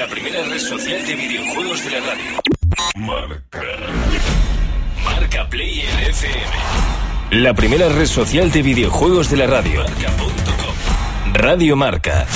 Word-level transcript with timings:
La 0.00 0.06
primera 0.06 0.42
red 0.44 0.58
social 0.58 1.06
de 1.06 1.14
videojuegos 1.14 1.84
de 1.84 1.90
la 1.90 2.00
radio. 2.00 2.40
Marca. 2.96 3.62
Marca 5.04 5.46
Play 5.50 5.80
en 5.80 5.98
FM. 6.08 7.42
La 7.42 7.52
primera 7.52 7.86
red 7.90 8.06
social 8.06 8.50
de 8.50 8.62
videojuegos 8.62 9.28
de 9.28 9.36
la 9.36 9.46
radio. 9.46 9.82
Marca.com. 9.82 11.34
Radio 11.34 11.76
Marca. 11.76 12.26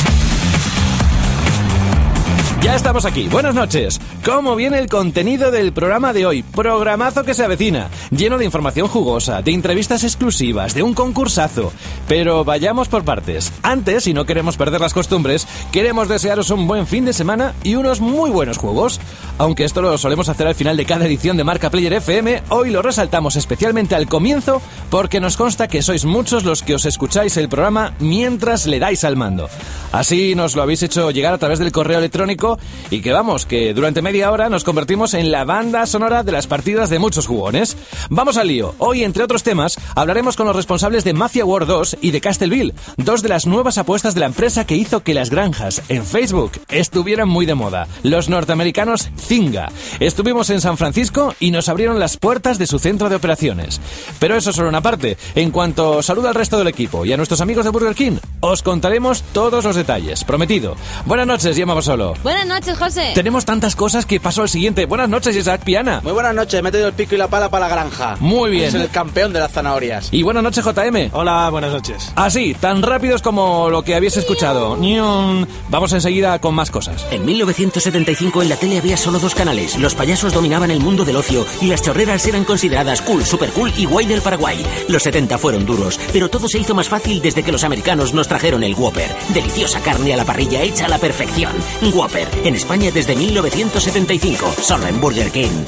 Ya 2.65 2.75
estamos 2.75 3.05
aquí. 3.05 3.29
Buenas 3.29 3.55
noches. 3.55 4.01
¿Cómo 4.25 4.57
viene 4.57 4.79
el 4.79 4.89
contenido 4.89 5.51
del 5.51 5.75
programa 5.75 6.15
de 6.15 6.25
hoy? 6.25 6.43
Programazo 6.43 7.23
que 7.23 7.35
se 7.35 7.45
avecina, 7.45 7.91
lleno 8.11 8.39
de 8.39 8.47
información 8.47 8.89
jugosa, 8.89 9.43
de 9.43 9.53
entrevistas 9.53 10.03
exclusivas, 10.03 10.75
de 10.75 10.83
un 10.83 10.95
concursazo. 10.95 11.75
Pero 12.09 12.43
vayamos 12.43 12.89
por 12.89 13.05
partes. 13.05 13.53
Antes, 13.63 14.05
si 14.05 14.15
no 14.15 14.25
queremos 14.25 14.57
perder 14.57 14.81
las 14.81 14.95
costumbres, 14.95 15.47
queremos 15.73 16.09
desearos 16.09 16.49
un 16.49 16.67
buen 16.67 16.87
fin 16.87 17.05
de 17.05 17.13
semana 17.13 17.53
y 17.63 17.75
unos 17.75 18.01
muy 18.01 18.31
buenos 18.31 18.57
juegos. 18.57 18.99
Aunque 19.37 19.65
esto 19.65 19.83
lo 19.83 19.99
solemos 19.99 20.29
hacer 20.29 20.47
al 20.47 20.55
final 20.55 20.77
de 20.77 20.85
cada 20.85 21.07
edición 21.07 21.37
de 21.37 21.43
Marca 21.43 21.69
Player 21.69 21.95
FM, 21.95 22.45
hoy 22.51 22.71
lo 22.71 22.83
resaltamos 22.83 23.35
especialmente 23.35 23.97
al 23.97 24.07
comienzo 24.07 24.63
porque 24.91 25.19
nos 25.19 25.37
consta 25.37 25.67
que 25.67 25.83
sois 25.83 26.05
muchos 26.05 26.45
los 26.45 26.63
que 26.63 26.77
os 26.77 26.87
escucháis 26.87 27.37
el 27.37 27.49
programa 27.49 27.95
mientras 27.99 28.67
le 28.67 28.79
dais 28.79 29.03
al 29.03 29.17
mando. 29.17 29.49
Así 29.91 30.37
nos 30.37 30.55
lo 30.55 30.63
habéis 30.63 30.85
hecho 30.85 31.11
llegar 31.11 31.35
a 31.35 31.39
través 31.39 31.59
del 31.59 31.73
correo 31.73 31.99
electrónico 31.99 32.61
y 32.91 33.01
que 33.01 33.13
vamos, 33.13 33.45
que 33.45 33.75
durante 33.75 34.03
media 34.03 34.31
hora 34.31 34.49
nos 34.49 34.63
convertimos 34.63 35.15
en 35.15 35.33
la 35.33 35.45
banda 35.45 35.85
sonora 35.87 36.23
de 36.23 36.31
las 36.31 36.47
partidas 36.47 36.89
de 36.89 37.01
muchos 37.01 37.27
jugones. 37.27 37.77
Vamos 38.11 38.37
al 38.37 38.47
lío. 38.47 38.77
Hoy, 38.79 39.03
entre 39.03 39.25
otros 39.25 39.43
temas, 39.43 39.77
hablaremos 39.97 40.37
con 40.37 40.47
los 40.47 40.55
responsables 40.55 41.03
de 41.03 41.13
Mafia 41.13 41.45
War 41.45 41.67
2 41.67 41.99
y 42.01 42.13
de 42.13 42.21
Castleville, 42.21 42.75
dos 42.99 43.23
de 43.23 43.31
las 43.31 43.47
nuevas 43.47 43.79
apuestas 43.79 44.15
de 44.15 44.21
la 44.21 44.27
empresa 44.27 44.65
que 44.65 44.77
hizo 44.77 45.03
que 45.03 45.15
las 45.15 45.31
granjas 45.31 45.83
en 45.89 46.05
Facebook 46.05 46.53
estuvieran 46.69 47.29
muy 47.29 47.47
de 47.47 47.57
moda, 47.57 47.89
los 48.05 48.29
norteamericanos 48.29 49.09
Zynga. 49.25 49.71
Estuvimos 50.01 50.51
en 50.51 50.61
San 50.61 50.77
Francisco 50.77 51.35
y 51.41 51.51
nos 51.51 51.69
abrieron 51.69 51.99
las 51.99 52.17
puertas 52.17 52.59
de 52.59 52.67
su 52.67 52.79
centro 52.79 53.09
de 53.09 53.17
operaciones. 53.17 53.81
Pero 54.19 54.37
eso 54.37 54.53
solo 54.53 54.69
una 54.69 54.81
parte. 54.81 55.17
En 55.35 55.51
cuanto 55.51 56.03
saluda 56.03 56.29
al 56.29 56.35
resto 56.35 56.59
del 56.59 56.69
equipo 56.69 57.05
y 57.05 57.13
a 57.13 57.17
nuestros 57.17 57.41
amigos 57.41 57.65
de 57.65 57.71
Burger 57.71 57.95
King, 57.95 58.19
os 58.41 58.63
contaremos 58.63 59.23
todos 59.33 59.65
los 59.65 59.77
detalles. 59.77 60.25
Prometido. 60.25 60.77
Buenas 61.07 61.27
noches, 61.27 61.57
Gemma 61.57 61.81
Solo. 61.83 62.15
Buenas 62.23 62.47
noches, 62.47 62.79
José. 62.79 63.13
Tenemos 63.15 63.45
tantas 63.45 63.75
cosas 63.77 64.07
que 64.07 64.21
paso 64.21 64.43
al 64.43 64.49
siguiente. 64.49 64.87
Buenas 64.87 65.09
noches, 65.09 65.35
Isaac 65.37 65.63
Piana. 65.65 66.01
Muy 66.03 66.13
buenas 66.13 66.35
noches, 66.35 66.55
he 66.55 66.63
metido 66.63 66.87
el 66.87 66.93
pico 66.95 67.15
y 67.15 67.19
la 67.19 67.29
pala 67.29 67.49
para 67.51 67.69
la 67.69 67.75
granja. 67.75 68.17
Muy 68.21 68.51
bien. 68.51 68.65
Es 68.65 68.75
el 68.75 68.91
campeón 68.91 69.33
de 69.33 69.41
las 69.41 69.53
zanahorias. 69.53 70.09
Y 70.13 70.23
buenas 70.23 70.43
noches, 70.43 70.65
JM. 70.65 71.11
Hola, 71.13 71.49
buenas 71.51 71.73
noches. 71.73 72.13
Así, 72.15 72.55
tan 72.55 72.83
rápidos 72.83 73.23
como 73.23 73.71
lo 73.71 73.83
que 73.83 73.95
habéis 73.95 74.17
escuchado. 74.17 74.77
Niun. 74.77 75.47
Vamos 75.69 75.93
enseguida 75.93 76.39
con 76.41 76.55
más 76.55 76.71
cosas. 76.71 77.07
En 77.11 77.25
1975 77.25 78.43
en 78.43 78.49
la 78.49 78.57
tele 78.57 78.79
había 78.79 78.97
solo 78.97 79.14
dos 79.19 79.35
canales. 79.35 79.79
Los 79.79 79.95
payasos 79.95 80.33
dominaban 80.33 80.71
el 80.71 80.81
mundo 80.81 81.05
del 81.05 81.17
ocio 81.17 81.47
y 81.61 81.67
las 81.67 81.83
chorreras 81.83 82.27
eran 82.27 82.45
consideradas 82.45 83.03
cool, 83.03 83.25
super 83.25 83.51
cool 83.51 83.73
y 83.77 83.85
guay 83.85 84.07
del 84.07 84.23
Paraguay. 84.23 84.65
Los 84.89 85.03
70 85.05 85.39
fueron 85.39 85.67
duros, 85.67 85.99
pero 86.13 86.29
todo 86.31 86.49
se 86.49 86.59
hizo 86.59 86.75
más 86.75 86.89
fácil 86.89 87.21
desde 87.21 87.43
que 87.43 87.53
los 87.53 87.65
americanos 87.65 88.15
nos 88.15 88.29
trajeron 88.29 88.63
el 88.63 88.75
Whopper. 88.75 89.15
Deliciosa 89.33 89.81
carne 89.81 90.15
a 90.15 90.17
la 90.17 90.25
parrilla 90.25 90.63
hecha 90.63 90.87
a 90.87 90.89
la 90.89 90.99
perfección. 90.99 91.53
Whopper, 91.93 92.29
en 92.45 92.55
España 92.55 92.91
desde 92.93 93.17
1975, 93.17 94.55
solo 94.61 94.87
en 94.87 95.01
Burger 95.01 95.31
King. 95.31 95.65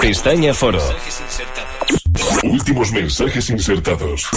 Pestaña 0.00 0.52
Foro. 0.52 0.82
Últimos 2.42 2.92
mensajes 2.92 3.48
insertados. 3.48 4.28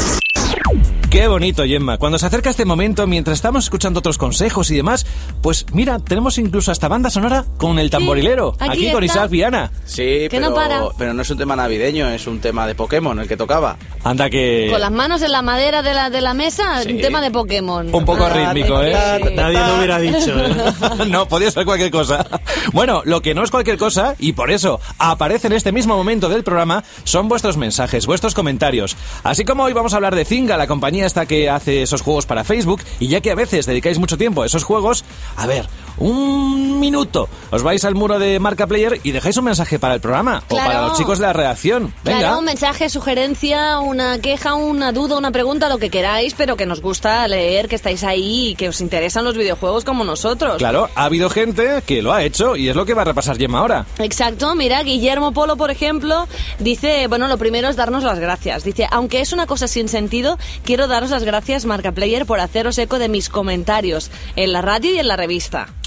Qué 1.10 1.28
bonito, 1.28 1.64
Gemma. 1.64 1.98
Cuando 1.98 2.20
se 2.20 2.26
acerca 2.26 2.50
este 2.50 2.66
momento, 2.66 3.08
mientras 3.08 3.38
estamos 3.38 3.66
escuchando 3.66 4.00
otros 4.00 4.18
consejos 4.18 4.72
y 4.72 4.76
demás, 4.76 5.06
pues 5.48 5.66
mira, 5.72 5.98
tenemos 6.00 6.38
incluso 6.40 6.73
hasta 6.73 6.90
banda 6.90 7.09
sonora 7.09 7.45
con 7.56 7.80
el 7.80 7.90
tamborilero. 7.90 8.58
aquí 8.59 8.88
aquí 8.88 8.92
con. 8.92 9.02
Isaac 9.06 9.30
Viana. 9.30 9.72
Sí, 9.86 10.04
Que 10.04 10.28
pero 10.30 10.50
no 10.50 10.54
para. 10.54 10.81
pero 10.98 11.14
no 11.14 11.22
es 11.22 11.30
un 11.30 11.38
tema 11.38 11.56
navideño, 11.56 12.09
es 12.09 12.28
un 12.28 12.42
tema 12.42 12.67
de 12.67 12.76
Pokémon 12.76 13.17
el 13.17 13.30
que 13.30 13.38
tocaba. 13.38 13.77
Anda 14.04 14.30
que... 14.30 14.67
Con 14.70 14.82
las 14.82 14.92
manos 14.92 15.21
en 15.21 15.32
la 15.32 15.42
madera 15.42 15.82
de 15.83 15.94
la, 15.94 16.10
de 16.10 16.20
la 16.20 16.33
mesa, 16.33 16.82
Sí. 16.83 16.92
un 16.92 16.99
tema 16.99 17.21
de 17.21 17.32
Pokémon. 17.32 17.95
Un 17.95 18.04
poco 18.04 18.27
rítmico, 18.27 18.83
¿eh? 18.83 18.92
Nadie 19.36 19.58
lo 19.58 19.77
hubiera 19.77 19.99
dicho, 20.02 20.38
¿eh? 20.38 20.54
no, 21.08 21.30
podía 21.30 21.50
ser 21.50 21.64
cualquier 21.64 21.92
cosa. 21.92 22.27
Bueno, 22.73 23.02
lo 23.05 23.21
que 23.21 23.33
no 23.33 23.44
es 23.44 23.50
cualquier 23.52 23.77
cosa, 23.77 24.16
y 24.20 24.33
por 24.33 24.52
eso 24.52 24.82
aparece 25.00 25.48
en 25.48 25.54
este 25.54 25.71
mismo 25.71 25.95
momento 25.95 26.27
del 26.27 26.44
programa, 26.44 26.83
son 27.05 27.30
vuestros 27.30 27.55
mensajes, 27.55 28.05
vuestros 28.05 28.33
comentarios. 28.33 28.98
Así 29.23 29.45
como 29.45 29.64
hoy 29.64 29.71
vamos 29.73 29.94
a 29.94 29.95
hablar 29.95 30.14
de 30.16 30.26
Zynga, 30.26 30.58
la 30.58 30.67
compañía 30.67 31.05
esta 31.05 31.26
que 31.26 31.50
hace 31.50 31.82
esos 31.83 32.02
juegos 32.02 32.26
para 32.26 32.44
Facebook, 32.44 32.82
y 33.00 33.08
ya 33.08 33.21
que 33.21 33.32
a 33.32 33.36
veces 33.36 33.66
dedicáis 33.66 34.00
mucho 34.00 34.17
tiempo 34.17 34.42
a 34.44 34.45
esos 34.45 34.66
juegos, 34.66 35.05
a 35.37 35.45
ver, 35.45 35.67
un 35.98 36.80
minuto, 36.80 37.30
os 37.52 37.64
vais 37.64 37.83
al 37.86 37.95
muro 37.95 38.20
de 38.20 38.39
Marca 38.39 38.67
Player 38.67 38.99
y 39.03 39.11
dejáis 39.11 39.37
un 39.37 39.45
mensaje 39.45 39.80
para 39.80 39.95
el 39.95 40.02
programa, 40.02 40.43
o 40.49 40.55
para 40.55 40.81
los 40.81 40.98
chicos 40.98 41.20
de 41.20 41.25
la 41.25 41.33
redacción. 41.33 41.93
Venga. 42.03 42.20
Claro, 42.20 42.39
un 42.39 42.45
mensaje, 42.45 42.89
sugerencia, 42.89 43.80
una 43.80 44.20
queja, 44.20 44.55
una 44.55 44.92
duda, 44.92 45.17
una 45.17 45.31
pregunta, 45.31 45.70
lo 45.70 45.77
que 45.77 45.89
queráis, 45.89 46.33
pero 46.36 46.55
que 46.55 46.65
nos 46.65 46.81
gusta 46.81 47.27
leer, 47.27 47.67
que 47.67 47.76
estáis 47.76 48.03
ahí 48.03 48.49
y 48.49 48.55
que 48.55 48.70
os 48.70 48.81
interesan 48.81 49.23
los 49.23 49.37
videojuegos 49.37 49.83
como 49.83 50.03
nosotros. 50.03 50.58
Claro, 50.58 50.89
ha 50.95 51.05
habido 51.05 51.30
gente 51.30 51.81
que 51.86 52.02
lo 52.02 52.14
ha 52.14 52.23
hecho 52.23 52.55
y 52.55 52.70
es 52.70 52.76
lo 52.76 52.86
que 52.86 52.93
va 52.93 53.03
a 53.03 53.05
repasar 53.05 53.37
Gemma 53.37 53.59
ahora. 53.59 53.86
Exacto, 53.99 54.55
mira, 54.55 54.81
Guillermo 54.83 55.33
Polo, 55.33 55.55
por 55.55 55.71
ejemplo, 55.71 56.27
dice, 56.59 57.08
bueno, 57.08 57.27
lo 57.27 57.37
primero 57.37 57.70
es 57.70 57.76
darnos 57.76 58.03
las 58.03 58.20
gracias. 58.20 58.64
Dice, 58.64 58.87
aunque 58.92 59.21
es 59.21 59.33
una 59.33 59.45
cosa 59.45 59.67
sin 59.67 59.87
sentido, 59.87 60.37
quiero 60.64 60.87
daros 60.87 61.11
las 61.11 61.23
gracias, 61.23 61.65
Marca 61.65 61.92
Player, 61.92 62.26
por 62.26 62.39
haceros 62.39 62.77
eco 62.77 62.99
de 62.99 63.09
mis 63.09 63.30
comentarios 63.30 64.09
en 64.36 64.52
la 64.52 64.61
radio 64.61 64.93
y 64.93 64.99
en 64.99 65.08
la 65.08 65.15
revista. 65.15 65.27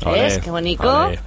Ole, 0.05 0.23
¿Ves? 0.23 0.39
Qué 0.39 0.51
bonito. 0.51 1.07
ole. 1.07 1.19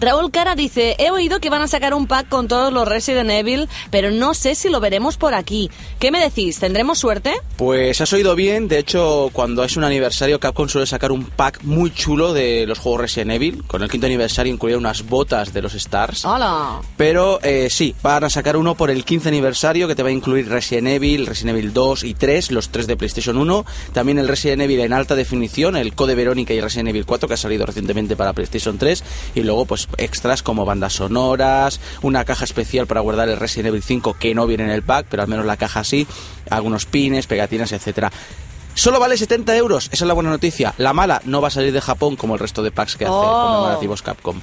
Raúl 0.00 0.30
Cara 0.30 0.54
dice, 0.54 0.96
he 0.98 1.10
oído 1.10 1.40
que 1.40 1.50
van 1.50 1.62
a 1.62 1.68
sacar 1.68 1.94
un 1.94 2.06
pack 2.06 2.28
con 2.28 2.48
todos 2.48 2.72
los 2.72 2.86
Resident 2.88 3.30
Evil, 3.30 3.68
pero 3.90 4.10
no 4.10 4.34
sé 4.34 4.54
si 4.54 4.68
lo 4.68 4.80
veremos 4.80 5.16
por 5.16 5.34
aquí. 5.34 5.70
¿Qué 5.98 6.10
me 6.10 6.20
decís? 6.20 6.58
¿Tendremos 6.58 6.98
suerte? 6.98 7.34
Pues 7.56 8.00
has 8.00 8.12
oído 8.12 8.34
bien, 8.34 8.68
de 8.68 8.78
hecho, 8.78 9.30
cuando 9.32 9.64
es 9.64 9.76
un 9.76 9.84
aniversario, 9.84 10.40
Capcom 10.40 10.68
suele 10.68 10.86
sacar 10.86 11.12
un 11.12 11.24
pack 11.24 11.62
muy 11.62 11.92
chulo 11.92 12.32
de 12.32 12.66
los 12.66 12.78
juegos 12.78 13.02
Resident 13.02 13.32
Evil. 13.32 13.64
Con 13.66 13.82
el 13.82 13.90
quinto 13.90 14.06
aniversario 14.06 14.52
incluía 14.52 14.78
unas 14.78 15.06
botas 15.06 15.52
de 15.52 15.62
los 15.62 15.74
Stars. 15.74 16.24
Hola. 16.24 16.80
Pero 16.96 17.40
eh, 17.42 17.68
sí, 17.70 17.94
van 18.02 18.24
a 18.24 18.30
sacar 18.30 18.56
uno 18.56 18.74
por 18.74 18.90
el 18.90 19.04
15 19.04 19.28
aniversario 19.28 19.88
que 19.88 19.94
te 19.94 20.02
va 20.02 20.08
a 20.08 20.12
incluir 20.12 20.48
Resident 20.48 20.88
Evil, 20.88 21.26
Resident 21.26 21.58
Evil 21.58 21.72
2 21.72 22.04
y 22.04 22.14
3, 22.14 22.52
los 22.52 22.70
tres 22.70 22.86
de 22.86 22.96
PlayStation 22.96 23.36
1. 23.36 23.64
También 23.92 24.18
el 24.18 24.28
Resident 24.28 24.62
Evil 24.62 24.80
en 24.80 24.92
alta 24.92 25.14
definición, 25.14 25.76
el 25.76 25.94
Code 25.94 26.14
Verónica 26.14 26.54
y 26.54 26.60
Resident 26.60 26.88
Evil 26.88 27.06
4 27.06 27.28
que 27.28 27.34
ha 27.34 27.38
salido 27.38 27.66
recientemente 27.66 28.16
para 28.16 28.32
PlayStation 28.32 28.78
3. 28.78 29.04
Y 29.34 29.42
luego 29.42 29.64
pues 29.64 29.83
extras 29.98 30.42
como 30.42 30.64
bandas 30.64 30.94
sonoras, 30.94 31.80
una 32.02 32.24
caja 32.24 32.44
especial 32.44 32.86
para 32.86 33.00
guardar 33.00 33.28
el 33.28 33.38
Resident 33.38 33.68
Evil 33.68 33.82
5 33.82 34.16
que 34.18 34.34
no 34.34 34.46
viene 34.46 34.64
en 34.64 34.70
el 34.70 34.82
pack, 34.82 35.06
pero 35.10 35.22
al 35.22 35.28
menos 35.28 35.46
la 35.46 35.56
caja 35.56 35.84
sí, 35.84 36.06
algunos 36.50 36.86
pines, 36.86 37.26
pegatinas, 37.26 37.72
etcétera. 37.72 38.10
Solo 38.76 38.98
vale 38.98 39.16
70 39.16 39.56
euros, 39.56 39.86
esa 39.92 40.04
es 40.04 40.08
la 40.08 40.14
buena 40.14 40.30
noticia. 40.30 40.74
La 40.78 40.92
mala 40.92 41.22
no 41.24 41.40
va 41.40 41.46
a 41.48 41.50
salir 41.52 41.72
de 41.72 41.80
Japón 41.80 42.16
como 42.16 42.34
el 42.34 42.40
resto 42.40 42.60
de 42.62 42.72
packs 42.72 42.96
que 42.96 43.04
hace 43.04 43.14
Oh. 43.14 43.44
conmemorativos 43.46 44.02
Capcom. 44.02 44.40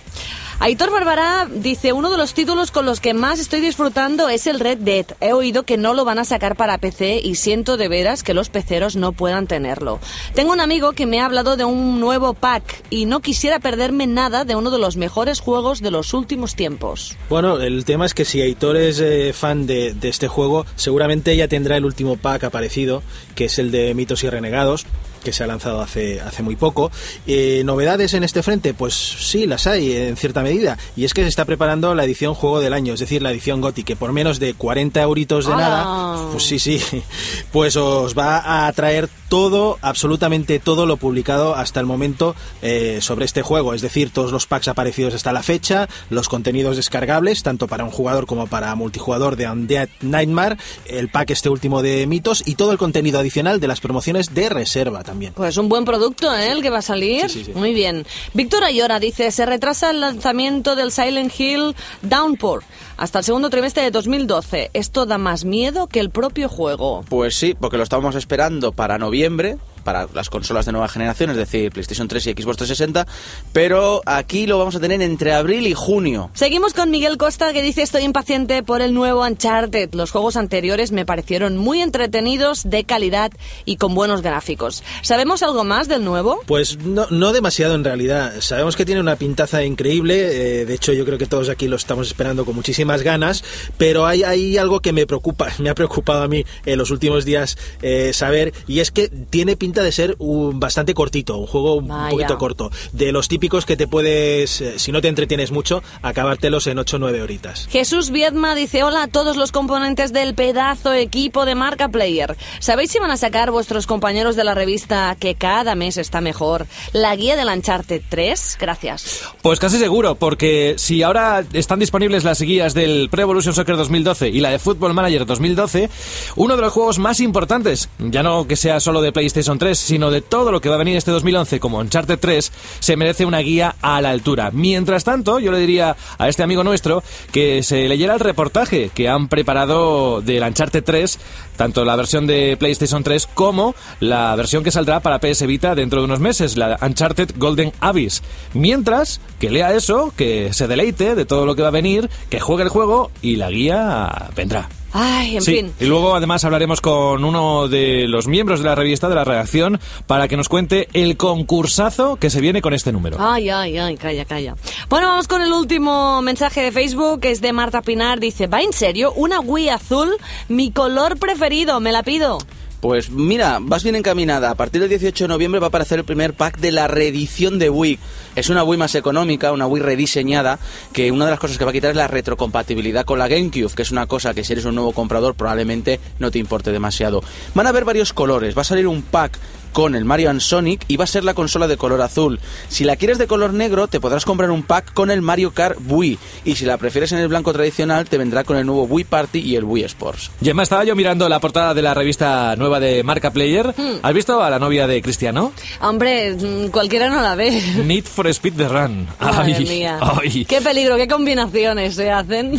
Aitor 0.63 0.91
Barbará 0.91 1.47
dice, 1.51 1.91
uno 1.91 2.11
de 2.11 2.17
los 2.17 2.35
títulos 2.35 2.69
con 2.69 2.85
los 2.85 2.99
que 2.99 3.15
más 3.15 3.39
estoy 3.39 3.61
disfrutando 3.61 4.29
es 4.29 4.45
el 4.45 4.59
Red 4.59 4.77
Dead. 4.77 5.07
He 5.19 5.33
oído 5.33 5.63
que 5.63 5.75
no 5.75 5.95
lo 5.95 6.05
van 6.05 6.19
a 6.19 6.23
sacar 6.23 6.55
para 6.55 6.77
PC 6.77 7.19
y 7.23 7.33
siento 7.33 7.77
de 7.77 7.87
veras 7.87 8.21
que 8.21 8.35
los 8.35 8.49
peceros 8.49 8.95
no 8.95 9.11
puedan 9.11 9.47
tenerlo. 9.47 9.99
Tengo 10.35 10.51
un 10.51 10.59
amigo 10.59 10.91
que 10.91 11.07
me 11.07 11.19
ha 11.19 11.25
hablado 11.25 11.57
de 11.57 11.65
un 11.65 11.99
nuevo 11.99 12.35
pack 12.35 12.83
y 12.91 13.05
no 13.05 13.21
quisiera 13.21 13.57
perderme 13.59 14.05
nada 14.05 14.45
de 14.45 14.55
uno 14.55 14.69
de 14.69 14.77
los 14.77 14.97
mejores 14.97 15.39
juegos 15.39 15.81
de 15.81 15.89
los 15.89 16.13
últimos 16.13 16.53
tiempos. 16.53 17.17
Bueno, 17.27 17.59
el 17.59 17.83
tema 17.83 18.05
es 18.05 18.13
que 18.13 18.23
si 18.23 18.39
Aitor 18.39 18.77
es 18.77 18.99
eh, 18.99 19.33
fan 19.33 19.65
de, 19.65 19.95
de 19.95 20.09
este 20.09 20.27
juego, 20.27 20.67
seguramente 20.75 21.35
ya 21.35 21.47
tendrá 21.47 21.77
el 21.77 21.85
último 21.85 22.17
pack 22.17 22.43
aparecido, 22.43 23.01
que 23.33 23.45
es 23.45 23.57
el 23.57 23.71
de 23.71 23.95
Mitos 23.95 24.23
y 24.23 24.29
Renegados 24.29 24.85
que 25.23 25.33
se 25.33 25.43
ha 25.43 25.47
lanzado 25.47 25.81
hace, 25.81 26.21
hace 26.21 26.43
muy 26.43 26.55
poco. 26.55 26.91
Eh, 27.27 27.61
¿Novedades 27.65 28.13
en 28.13 28.23
este 28.23 28.43
frente? 28.43 28.73
Pues 28.73 28.93
sí, 28.93 29.45
las 29.45 29.67
hay 29.67 29.95
en 29.95 30.17
cierta 30.17 30.41
medida. 30.41 30.77
Y 30.95 31.05
es 31.05 31.13
que 31.13 31.23
se 31.23 31.29
está 31.29 31.45
preparando 31.45 31.95
la 31.95 32.03
edición 32.03 32.33
Juego 32.33 32.59
del 32.59 32.73
Año, 32.73 32.93
es 32.93 32.99
decir, 32.99 33.21
la 33.21 33.31
edición 33.31 33.61
GOTY, 33.61 33.83
que 33.83 33.95
por 33.95 34.11
menos 34.13 34.39
de 34.39 34.53
40 34.53 35.01
euritos 35.01 35.45
de 35.45 35.55
nada, 35.55 36.29
pues 36.31 36.43
sí, 36.43 36.59
sí, 36.59 36.81
pues 37.51 37.75
os 37.75 38.17
va 38.17 38.67
a 38.67 38.73
traer 38.73 39.09
todo, 39.29 39.77
absolutamente 39.81 40.59
todo 40.59 40.85
lo 40.85 40.97
publicado 40.97 41.55
hasta 41.55 41.79
el 41.79 41.85
momento 41.85 42.35
eh, 42.61 42.99
sobre 43.01 43.25
este 43.25 43.41
juego. 43.41 43.73
Es 43.73 43.81
decir, 43.81 44.09
todos 44.11 44.31
los 44.31 44.45
packs 44.45 44.67
aparecidos 44.67 45.13
hasta 45.13 45.31
la 45.31 45.41
fecha, 45.41 45.87
los 46.09 46.27
contenidos 46.27 46.75
descargables, 46.75 47.41
tanto 47.41 47.67
para 47.67 47.85
un 47.85 47.91
jugador 47.91 48.25
como 48.25 48.47
para 48.47 48.75
multijugador 48.75 49.37
de 49.37 49.49
Undead 49.49 49.87
Nightmare, 50.01 50.57
el 50.85 51.09
pack 51.09 51.29
este 51.31 51.49
último 51.49 51.81
de 51.81 52.05
mitos 52.07 52.43
y 52.45 52.55
todo 52.55 52.73
el 52.73 52.77
contenido 52.77 53.19
adicional 53.19 53.59
de 53.59 53.67
las 53.67 53.79
promociones 53.79 54.33
de 54.33 54.49
reserva 54.49 55.03
también. 55.11 55.33
Pues 55.33 55.57
un 55.57 55.67
buen 55.67 55.83
producto, 55.83 56.33
¿eh? 56.33 56.51
El 56.51 56.61
que 56.61 56.69
va 56.69 56.77
a 56.77 56.81
salir. 56.81 57.29
Sí, 57.29 57.39
sí, 57.39 57.45
sí. 57.45 57.51
Muy 57.53 57.73
bien. 57.73 58.05
Víctor 58.33 58.63
Ayora 58.63 58.97
dice, 58.99 59.29
se 59.31 59.45
retrasa 59.45 59.91
el 59.91 59.99
lanzamiento 59.99 60.77
del 60.77 60.91
Silent 60.91 61.37
Hill 61.37 61.75
Downpour 62.01 62.63
hasta 62.95 63.19
el 63.19 63.25
segundo 63.25 63.49
trimestre 63.49 63.83
de 63.83 63.91
2012. 63.91 64.71
Esto 64.73 65.05
da 65.05 65.17
más 65.17 65.43
miedo 65.43 65.87
que 65.87 65.99
el 65.99 66.11
propio 66.11 66.47
juego. 66.47 67.03
Pues 67.09 67.35
sí, 67.35 67.55
porque 67.59 67.75
lo 67.75 67.83
estábamos 67.83 68.15
esperando 68.15 68.71
para 68.71 68.97
noviembre 68.97 69.57
para 69.81 70.07
las 70.13 70.29
consolas 70.29 70.65
de 70.65 70.71
nueva 70.71 70.87
generación, 70.87 71.29
es 71.29 71.37
decir, 71.37 71.71
PlayStation 71.71 72.07
3 72.07 72.27
y 72.27 72.31
Xbox 72.31 72.57
360, 72.57 73.07
pero 73.53 74.01
aquí 74.05 74.47
lo 74.47 74.57
vamos 74.57 74.75
a 74.75 74.79
tener 74.79 75.01
entre 75.01 75.33
abril 75.33 75.67
y 75.67 75.73
junio. 75.73 76.29
Seguimos 76.33 76.73
con 76.73 76.91
Miguel 76.91 77.17
Costa 77.17 77.53
que 77.53 77.61
dice 77.61 77.81
estoy 77.81 78.03
impaciente 78.03 78.63
por 78.63 78.81
el 78.81 78.93
nuevo 78.93 79.23
Uncharted. 79.23 79.93
Los 79.93 80.11
juegos 80.11 80.37
anteriores 80.37 80.91
me 80.91 81.05
parecieron 81.05 81.57
muy 81.57 81.81
entretenidos, 81.81 82.69
de 82.69 82.83
calidad 82.83 83.31
y 83.65 83.77
con 83.77 83.95
buenos 83.95 84.21
gráficos. 84.21 84.83
¿Sabemos 85.01 85.43
algo 85.43 85.63
más 85.63 85.87
del 85.87 86.03
nuevo? 86.03 86.41
Pues 86.45 86.77
no, 86.79 87.07
no 87.09 87.33
demasiado 87.33 87.75
en 87.75 87.83
realidad. 87.83 88.33
Sabemos 88.39 88.75
que 88.75 88.85
tiene 88.85 89.01
una 89.01 89.15
pintaza 89.15 89.63
increíble, 89.63 90.61
eh, 90.61 90.65
de 90.65 90.73
hecho 90.73 90.93
yo 90.93 91.05
creo 91.05 91.17
que 91.17 91.25
todos 91.25 91.49
aquí 91.49 91.67
lo 91.67 91.75
estamos 91.75 92.07
esperando 92.07 92.45
con 92.45 92.55
muchísimas 92.55 93.01
ganas, 93.01 93.43
pero 93.77 94.05
hay, 94.05 94.23
hay 94.23 94.57
algo 94.57 94.79
que 94.79 94.93
me 94.93 95.07
preocupa, 95.07 95.49
me 95.59 95.69
ha 95.69 95.75
preocupado 95.75 96.23
a 96.23 96.27
mí 96.27 96.45
en 96.65 96.77
los 96.77 96.91
últimos 96.91 97.25
días 97.25 97.57
eh, 97.81 98.11
saber, 98.13 98.53
y 98.67 98.79
es 98.79 98.91
que 98.91 99.09
tiene 99.09 99.55
pinta 99.71 99.83
de 99.83 99.93
ser 99.93 100.17
un, 100.19 100.59
bastante 100.59 100.93
cortito, 100.93 101.37
un 101.37 101.47
juego 101.47 101.75
un 101.75 101.87
Vaya. 101.87 102.09
poquito 102.09 102.37
corto, 102.37 102.71
de 102.91 103.13
los 103.13 103.29
típicos 103.29 103.65
que 103.65 103.77
te 103.77 103.87
puedes, 103.87 104.59
eh, 104.59 104.77
si 104.79 104.91
no 104.91 104.99
te 104.99 105.07
entretienes 105.07 105.51
mucho, 105.51 105.81
acabártelos 106.01 106.67
en 106.67 106.77
8 106.77 106.97
o 106.97 106.99
9 106.99 107.21
horitas. 107.21 107.69
Jesús 107.71 108.09
Viedma 108.09 108.53
dice 108.53 108.83
hola 108.83 109.03
a 109.03 109.07
todos 109.07 109.37
los 109.37 109.53
componentes 109.53 110.11
del 110.11 110.35
pedazo 110.35 110.91
equipo 110.91 111.45
de 111.45 111.55
Marca 111.55 111.87
Player. 111.87 112.35
¿Sabéis 112.59 112.91
si 112.91 112.99
van 112.99 113.11
a 113.11 113.15
sacar 113.15 113.51
vuestros 113.51 113.87
compañeros 113.87 114.35
de 114.35 114.43
la 114.43 114.53
revista 114.55 115.15
que 115.17 115.35
cada 115.35 115.75
mes 115.75 115.95
está 115.95 116.19
mejor 116.19 116.67
la 116.91 117.15
guía 117.15 117.37
del 117.37 117.47
Uncharted 117.47 118.01
3? 118.09 118.57
Gracias. 118.59 119.23
Pues 119.41 119.57
casi 119.57 119.77
seguro, 119.77 120.15
porque 120.15 120.75
si 120.77 121.01
ahora 121.01 121.45
están 121.53 121.79
disponibles 121.79 122.25
las 122.25 122.41
guías 122.41 122.73
del 122.73 123.07
Pro 123.09 123.21
Evolution 123.21 123.53
Soccer 123.53 123.77
2012 123.77 124.27
y 124.27 124.41
la 124.41 124.49
de 124.49 124.59
Football 124.59 124.93
Manager 124.93 125.25
2012, 125.25 125.89
uno 126.35 126.57
de 126.57 126.61
los 126.61 126.73
juegos 126.73 126.99
más 126.99 127.21
importantes, 127.21 127.87
ya 127.99 128.21
no 128.21 128.47
que 128.47 128.57
sea 128.57 128.81
solo 128.81 129.01
de 129.01 129.13
PlayStation 129.13 129.60
3, 129.61 129.77
sino 129.77 130.09
de 130.09 130.21
todo 130.21 130.51
lo 130.51 130.59
que 130.59 130.69
va 130.69 130.75
a 130.75 130.79
venir 130.79 130.97
este 130.97 131.11
2011 131.11 131.59
como 131.59 131.77
Uncharted 131.77 132.17
3, 132.17 132.51
se 132.79 132.97
merece 132.97 133.25
una 133.25 133.37
guía 133.41 133.75
a 133.79 134.01
la 134.01 134.09
altura. 134.09 134.49
Mientras 134.51 135.03
tanto, 135.03 135.37
yo 135.37 135.51
le 135.51 135.59
diría 135.59 135.95
a 136.17 136.27
este 136.27 136.41
amigo 136.41 136.63
nuestro 136.63 137.03
que 137.31 137.61
se 137.61 137.87
leyera 137.87 138.15
el 138.15 138.19
reportaje 138.19 138.89
que 138.89 139.07
han 139.07 139.27
preparado 139.27 140.21
del 140.21 140.41
Uncharted 140.41 140.83
3, 140.83 141.19
tanto 141.57 141.85
la 141.85 141.95
versión 141.95 142.25
de 142.25 142.57
PlayStation 142.57 143.03
3 143.03 143.27
como 143.35 143.75
la 143.99 144.35
versión 144.35 144.63
que 144.63 144.71
saldrá 144.71 144.99
para 145.01 145.19
PS 145.19 145.45
Vita 145.45 145.75
dentro 145.75 145.99
de 145.99 146.05
unos 146.05 146.19
meses, 146.19 146.57
la 146.57 146.79
Uncharted 146.81 147.33
Golden 147.37 147.71
Abyss. 147.81 148.23
Mientras, 148.55 149.21
que 149.39 149.51
lea 149.51 149.75
eso, 149.75 150.11
que 150.17 150.53
se 150.53 150.67
deleite 150.67 151.13
de 151.13 151.25
todo 151.25 151.45
lo 151.45 151.55
que 151.55 151.61
va 151.61 151.67
a 151.67 151.71
venir, 151.71 152.09
que 152.31 152.39
juegue 152.39 152.63
el 152.63 152.69
juego 152.69 153.11
y 153.21 153.35
la 153.35 153.51
guía 153.51 154.31
vendrá. 154.35 154.69
Ay, 154.93 155.37
en 155.37 155.41
sí, 155.41 155.55
fin. 155.55 155.73
y 155.79 155.85
luego 155.85 156.15
además 156.15 156.43
hablaremos 156.43 156.81
con 156.81 157.23
uno 157.23 157.67
de 157.67 158.07
los 158.07 158.27
miembros 158.27 158.59
de 158.59 158.65
la 158.65 158.75
revista, 158.75 159.07
de 159.09 159.15
la 159.15 159.23
redacción, 159.23 159.79
para 160.07 160.27
que 160.27 160.37
nos 160.37 160.49
cuente 160.49 160.89
el 160.93 161.17
concursazo 161.17 162.17
que 162.17 162.29
se 162.29 162.41
viene 162.41 162.61
con 162.61 162.73
este 162.73 162.91
número. 162.91 163.17
Ay, 163.19 163.49
ay, 163.49 163.77
ay, 163.77 163.97
calla, 163.97 164.25
calla. 164.25 164.55
Bueno, 164.89 165.07
vamos 165.07 165.27
con 165.27 165.41
el 165.41 165.53
último 165.53 166.21
mensaje 166.21 166.61
de 166.61 166.71
Facebook, 166.71 167.21
es 167.23 167.41
de 167.41 167.53
Marta 167.53 167.81
Pinar, 167.81 168.19
dice, 168.19 168.47
¿va 168.47 168.61
en 168.61 168.73
serio? 168.73 169.13
¿Una 169.13 169.39
Wii 169.39 169.69
azul? 169.69 170.09
Mi 170.49 170.71
color 170.71 171.17
preferido, 171.17 171.79
me 171.79 171.91
la 171.91 172.03
pido. 172.03 172.37
Pues 172.81 173.11
mira, 173.11 173.59
vas 173.61 173.83
bien 173.83 173.95
encaminada. 173.95 174.49
A 174.49 174.55
partir 174.55 174.81
del 174.81 174.89
18 174.89 175.25
de 175.25 175.27
noviembre 175.27 175.59
va 175.59 175.67
a 175.67 175.69
aparecer 175.69 175.99
el 175.99 176.03
primer 176.03 176.33
pack 176.33 176.57
de 176.57 176.71
la 176.71 176.87
reedición 176.87 177.59
de 177.59 177.69
Wii. 177.69 177.99
Es 178.35 178.49
una 178.49 178.63
Wii 178.63 178.79
más 178.79 178.95
económica, 178.95 179.51
una 179.51 179.67
Wii 179.67 179.83
rediseñada, 179.83 180.57
que 180.91 181.11
una 181.11 181.25
de 181.25 181.31
las 181.31 181.39
cosas 181.39 181.59
que 181.59 181.63
va 181.63 181.69
a 181.69 181.73
quitar 181.73 181.91
es 181.91 181.95
la 181.95 182.07
retrocompatibilidad 182.07 183.05
con 183.05 183.19
la 183.19 183.27
GameCube, 183.27 183.71
que 183.75 183.83
es 183.83 183.91
una 183.91 184.07
cosa 184.07 184.33
que 184.33 184.43
si 184.43 184.53
eres 184.53 184.65
un 184.65 184.73
nuevo 184.73 184.93
comprador 184.93 185.35
probablemente 185.35 185.99
no 186.17 186.31
te 186.31 186.39
importe 186.39 186.71
demasiado. 186.71 187.23
Van 187.53 187.67
a 187.67 187.69
haber 187.69 187.85
varios 187.85 188.13
colores, 188.13 188.57
va 188.57 188.61
a 188.61 188.65
salir 188.65 188.87
un 188.87 189.03
pack 189.03 189.37
con 189.71 189.95
el 189.95 190.05
Mario 190.05 190.29
and 190.29 190.41
Sonic 190.41 190.83
y 190.87 190.97
va 190.97 191.03
a 191.05 191.07
ser 191.07 191.23
la 191.23 191.33
consola 191.33 191.67
de 191.67 191.77
color 191.77 192.01
azul. 192.01 192.39
Si 192.69 192.83
la 192.83 192.95
quieres 192.95 193.17
de 193.17 193.27
color 193.27 193.53
negro, 193.53 193.87
te 193.87 193.99
podrás 193.99 194.25
comprar 194.25 194.51
un 194.51 194.63
pack 194.63 194.93
con 194.93 195.11
el 195.11 195.21
Mario 195.21 195.51
Kart 195.51 195.77
Wii. 195.87 196.17
Y 196.45 196.55
si 196.55 196.65
la 196.65 196.77
prefieres 196.77 197.11
en 197.11 197.19
el 197.19 197.27
blanco 197.27 197.53
tradicional, 197.53 198.05
te 198.07 198.17
vendrá 198.17 198.43
con 198.43 198.57
el 198.57 198.65
nuevo 198.65 198.83
Wii 198.83 199.05
Party 199.05 199.39
y 199.39 199.55
el 199.55 199.63
Wii 199.63 199.83
Sports. 199.85 200.31
Gemma, 200.41 200.63
estaba 200.63 200.83
yo 200.83 200.95
mirando 200.95 201.27
la 201.29 201.39
portada 201.39 201.73
de 201.73 201.81
la 201.81 201.93
revista 201.93 202.55
nueva 202.55 202.79
de 202.79 203.03
Marca 203.03 203.31
Player. 203.31 203.73
¿Has 204.01 204.13
visto 204.13 204.41
a 204.41 204.49
la 204.49 204.59
novia 204.59 204.87
de 204.87 205.01
Cristiano? 205.01 205.51
Hombre, 205.81 206.33
mm, 206.35 206.67
cualquiera 206.67 207.09
no 207.09 207.21
la 207.21 207.35
ve. 207.35 207.51
Need 207.85 208.05
for 208.05 208.27
Speed 208.27 208.53
the 208.55 208.67
Run. 208.67 209.07
Madre 209.19 209.55
Ay, 209.57 209.65
mía. 209.65 209.99
ay. 210.01 210.45
Qué 210.45 210.61
peligro, 210.61 210.97
qué 210.97 211.07
combinaciones 211.07 211.95
se 211.95 212.11
hacen. 212.11 212.57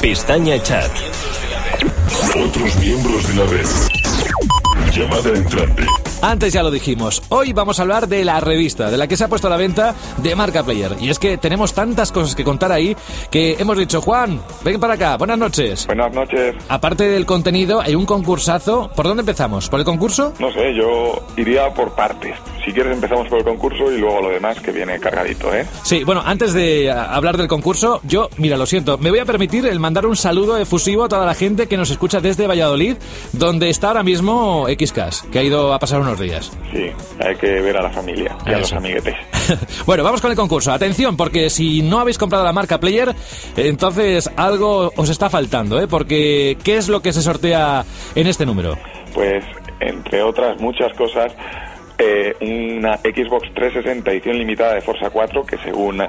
Pestaña 0.00 0.62
Chat. 0.62 0.90
Otros 2.36 2.76
miembros 2.76 3.28
de 3.28 3.34
la 3.34 3.44
red. 3.50 3.66
Llamada 4.94 5.30
entrante. 5.30 5.84
Antes 6.20 6.52
ya 6.52 6.64
lo 6.64 6.72
dijimos, 6.72 7.22
hoy 7.28 7.52
vamos 7.52 7.78
a 7.78 7.82
hablar 7.82 8.08
de 8.08 8.24
la 8.24 8.40
revista, 8.40 8.90
de 8.90 8.96
la 8.96 9.06
que 9.06 9.16
se 9.16 9.22
ha 9.22 9.28
puesto 9.28 9.46
a 9.46 9.50
la 9.50 9.56
venta 9.56 9.94
de 10.16 10.34
Marca 10.34 10.64
Player. 10.64 10.96
Y 11.00 11.10
es 11.10 11.18
que 11.20 11.38
tenemos 11.38 11.74
tantas 11.74 12.10
cosas 12.10 12.34
que 12.34 12.42
contar 12.42 12.72
ahí 12.72 12.96
que 13.30 13.54
hemos 13.60 13.78
dicho, 13.78 14.00
Juan, 14.00 14.40
ven 14.64 14.80
para 14.80 14.94
acá, 14.94 15.16
buenas 15.16 15.38
noches. 15.38 15.86
Buenas 15.86 16.12
noches. 16.12 16.56
Aparte 16.68 17.04
del 17.04 17.24
contenido, 17.24 17.80
hay 17.80 17.94
un 17.94 18.04
concursazo. 18.04 18.90
¿Por 18.96 19.06
dónde 19.06 19.20
empezamos? 19.20 19.68
¿Por 19.68 19.78
el 19.78 19.86
concurso? 19.86 20.34
No 20.40 20.50
sé, 20.52 20.74
yo 20.74 21.22
iría 21.36 21.72
por 21.72 21.94
partes. 21.94 22.34
Si 22.64 22.72
quieres 22.72 22.92
empezamos 22.92 23.28
por 23.28 23.38
el 23.38 23.44
concurso 23.44 23.92
y 23.92 23.98
luego 23.98 24.20
lo 24.20 24.30
demás 24.30 24.58
que 24.58 24.72
viene 24.72 24.98
cargadito, 24.98 25.54
¿eh? 25.54 25.66
Sí, 25.84 26.02
bueno, 26.02 26.22
antes 26.26 26.52
de 26.52 26.90
hablar 26.90 27.36
del 27.36 27.46
concurso, 27.46 28.00
yo, 28.02 28.28
mira, 28.38 28.56
lo 28.56 28.66
siento, 28.66 28.98
me 28.98 29.10
voy 29.10 29.20
a 29.20 29.24
permitir 29.24 29.66
el 29.66 29.78
mandar 29.78 30.04
un 30.04 30.16
saludo 30.16 30.58
efusivo 30.58 31.04
a 31.04 31.08
toda 31.08 31.24
la 31.24 31.34
gente 31.34 31.68
que 31.68 31.76
nos 31.76 31.90
escucha 31.90 32.20
desde 32.20 32.48
Valladolid, 32.48 32.96
donde 33.32 33.70
está 33.70 33.88
ahora 33.88 34.02
mismo 34.02 34.66
XCAS, 34.66 35.22
que 35.30 35.38
ha 35.38 35.42
ido 35.44 35.72
a 35.72 35.78
pasar 35.78 36.07
unos 36.08 36.20
días. 36.20 36.52
Sí, 36.72 36.90
hay 37.24 37.34
que 37.36 37.60
ver 37.60 37.76
a 37.76 37.82
la 37.82 37.90
familia 37.90 38.36
y 38.46 38.52
a 38.52 38.58
los 38.58 38.72
amiguetes. 38.72 39.14
bueno, 39.86 40.02
vamos 40.02 40.20
con 40.20 40.30
el 40.30 40.36
concurso. 40.36 40.72
Atención, 40.72 41.16
porque 41.16 41.50
si 41.50 41.82
no 41.82 42.00
habéis 42.00 42.18
comprado 42.18 42.44
la 42.44 42.52
marca 42.52 42.78
Player, 42.80 43.14
entonces 43.56 44.30
algo 44.36 44.92
os 44.96 45.08
está 45.08 45.30
faltando, 45.30 45.80
¿eh? 45.80 45.86
Porque, 45.88 46.56
¿qué 46.64 46.76
es 46.76 46.88
lo 46.88 47.00
que 47.00 47.12
se 47.12 47.22
sortea 47.22 47.84
en 48.14 48.26
este 48.26 48.46
número? 48.46 48.76
Pues, 49.14 49.44
entre 49.80 50.22
otras 50.22 50.60
muchas 50.60 50.92
cosas, 50.94 51.32
eh, 51.98 52.34
una 52.40 52.96
Xbox 52.98 53.52
360 53.54 54.10
edición 54.12 54.38
limitada 54.38 54.74
de 54.74 54.80
Forza 54.80 55.10
4 55.10 55.44
que 55.44 55.58
según 55.58 56.00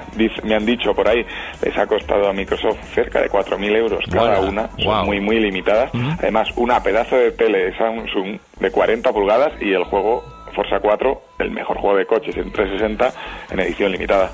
me 0.44 0.54
han 0.54 0.64
dicho 0.64 0.94
por 0.94 1.08
ahí 1.08 1.24
les 1.62 1.76
ha 1.76 1.86
costado 1.86 2.28
a 2.28 2.32
Microsoft 2.32 2.78
cerca 2.94 3.20
de 3.20 3.28
4.000 3.28 3.76
euros 3.76 4.04
cada 4.10 4.36
Guau, 4.36 4.48
una, 4.48 4.68
son 4.70 4.84
guau. 4.84 5.06
muy 5.06 5.20
muy 5.20 5.40
limitadas. 5.40 5.90
Además 6.18 6.48
una 6.56 6.82
pedazo 6.82 7.16
de 7.16 7.32
tele 7.32 7.66
de 7.66 7.76
Samsung 7.76 8.38
de 8.60 8.70
40 8.70 9.12
pulgadas 9.12 9.52
y 9.60 9.72
el 9.72 9.84
juego 9.84 10.22
Forza 10.54 10.80
4 10.80 11.22
el 11.40 11.50
mejor 11.50 11.78
juego 11.78 11.96
de 11.96 12.06
coches 12.06 12.36
en 12.36 12.52
360 12.52 13.12
en 13.50 13.60
edición 13.60 13.92
limitada 13.92 14.30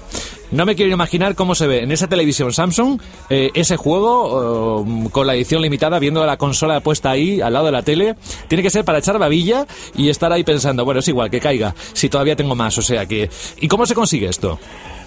No 0.53 0.65
me 0.65 0.75
quiero 0.77 0.93
imaginar 0.93 1.35
cómo 1.35 1.55
se 1.55 1.67
ve 1.67 1.83
en 1.83 1.91
esa 1.93 2.07
televisión 2.09 2.53
Samsung 2.53 3.01
eh, 3.31 3.51
ese 3.55 3.77
juego 3.77 4.85
eh, 4.87 5.09
con 5.11 5.27
la 5.27 5.35
edición 5.35 5.63
limitada, 5.63 5.99
viendo 5.99 6.25
la 6.25 6.37
consola 6.37 6.81
puesta 6.81 7.11
ahí 7.11 7.41
al 7.41 7.53
lado 7.53 7.67
de 7.67 7.73
la 7.73 7.83
tele. 7.83 8.15
Tiene 8.49 8.63
que 8.63 8.71
ser 8.71 8.85
para 8.85 8.99
echar 8.99 9.19
babilla 9.19 9.67
y 9.95 10.09
estar 10.09 10.33
ahí 10.33 10.45
pensando, 10.45 10.85
bueno, 10.85 11.01
es 11.01 11.09
igual 11.09 11.31
que 11.31 11.41
caiga, 11.41 11.75
si 11.93 12.09
todavía 12.09 12.37
tengo 12.37 12.55
más, 12.55 12.77
o 12.79 12.83
sea 12.83 13.07
que... 13.07 13.29
¿Y 13.61 13.69
cómo 13.69 13.87
se 13.87 13.95
consigue 13.95 14.29
esto? 14.29 14.59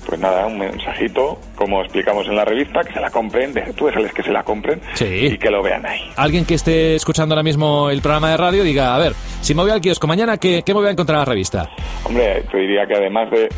pues 0.06 0.20
nada, 0.22 0.48
un 0.48 0.58
mensajito, 0.58 1.38
como 1.56 1.82
explicamos 1.84 2.26
en 2.28 2.36
la 2.36 2.44
revista, 2.44 2.82
que 2.82 2.92
se 2.94 3.00
la 3.00 3.12
compren, 3.12 3.54
tú 3.78 3.86
déjales 3.86 4.12
que 4.12 4.24
se 4.24 4.32
la 4.32 4.42
compren 4.42 4.82
Sí. 4.96 5.06
y 5.06 5.38
que 5.38 5.52
lo 5.52 5.62
vean 5.62 5.86
ahí. 5.86 6.00
Alguien 6.16 6.46
que 6.46 6.56
esté 6.56 6.96
escuchando 6.96 7.36
ahora 7.36 7.44
mismo 7.44 7.92
el 7.92 8.02
programa 8.02 8.32
de 8.32 8.38
radio 8.38 8.64
diga, 8.64 8.96
a 8.96 8.98
ver, 8.98 9.14
si 9.42 9.54
me 9.54 9.62
voy 9.62 9.70
al 9.70 9.82
kiosco 9.82 10.08
mañana, 10.08 10.38
¿qué, 10.38 10.64
qué 10.66 10.74
me 10.74 10.80
voy 10.80 10.90
a 10.90 10.94
encontrar 10.94 11.18
en 11.18 11.20
la 11.20 11.26
revista? 11.26 11.70
Hombre, 12.06 12.44
te 12.52 12.58
diría 12.58 12.88
que 12.88 12.96
además 12.96 13.30
de 13.30 13.50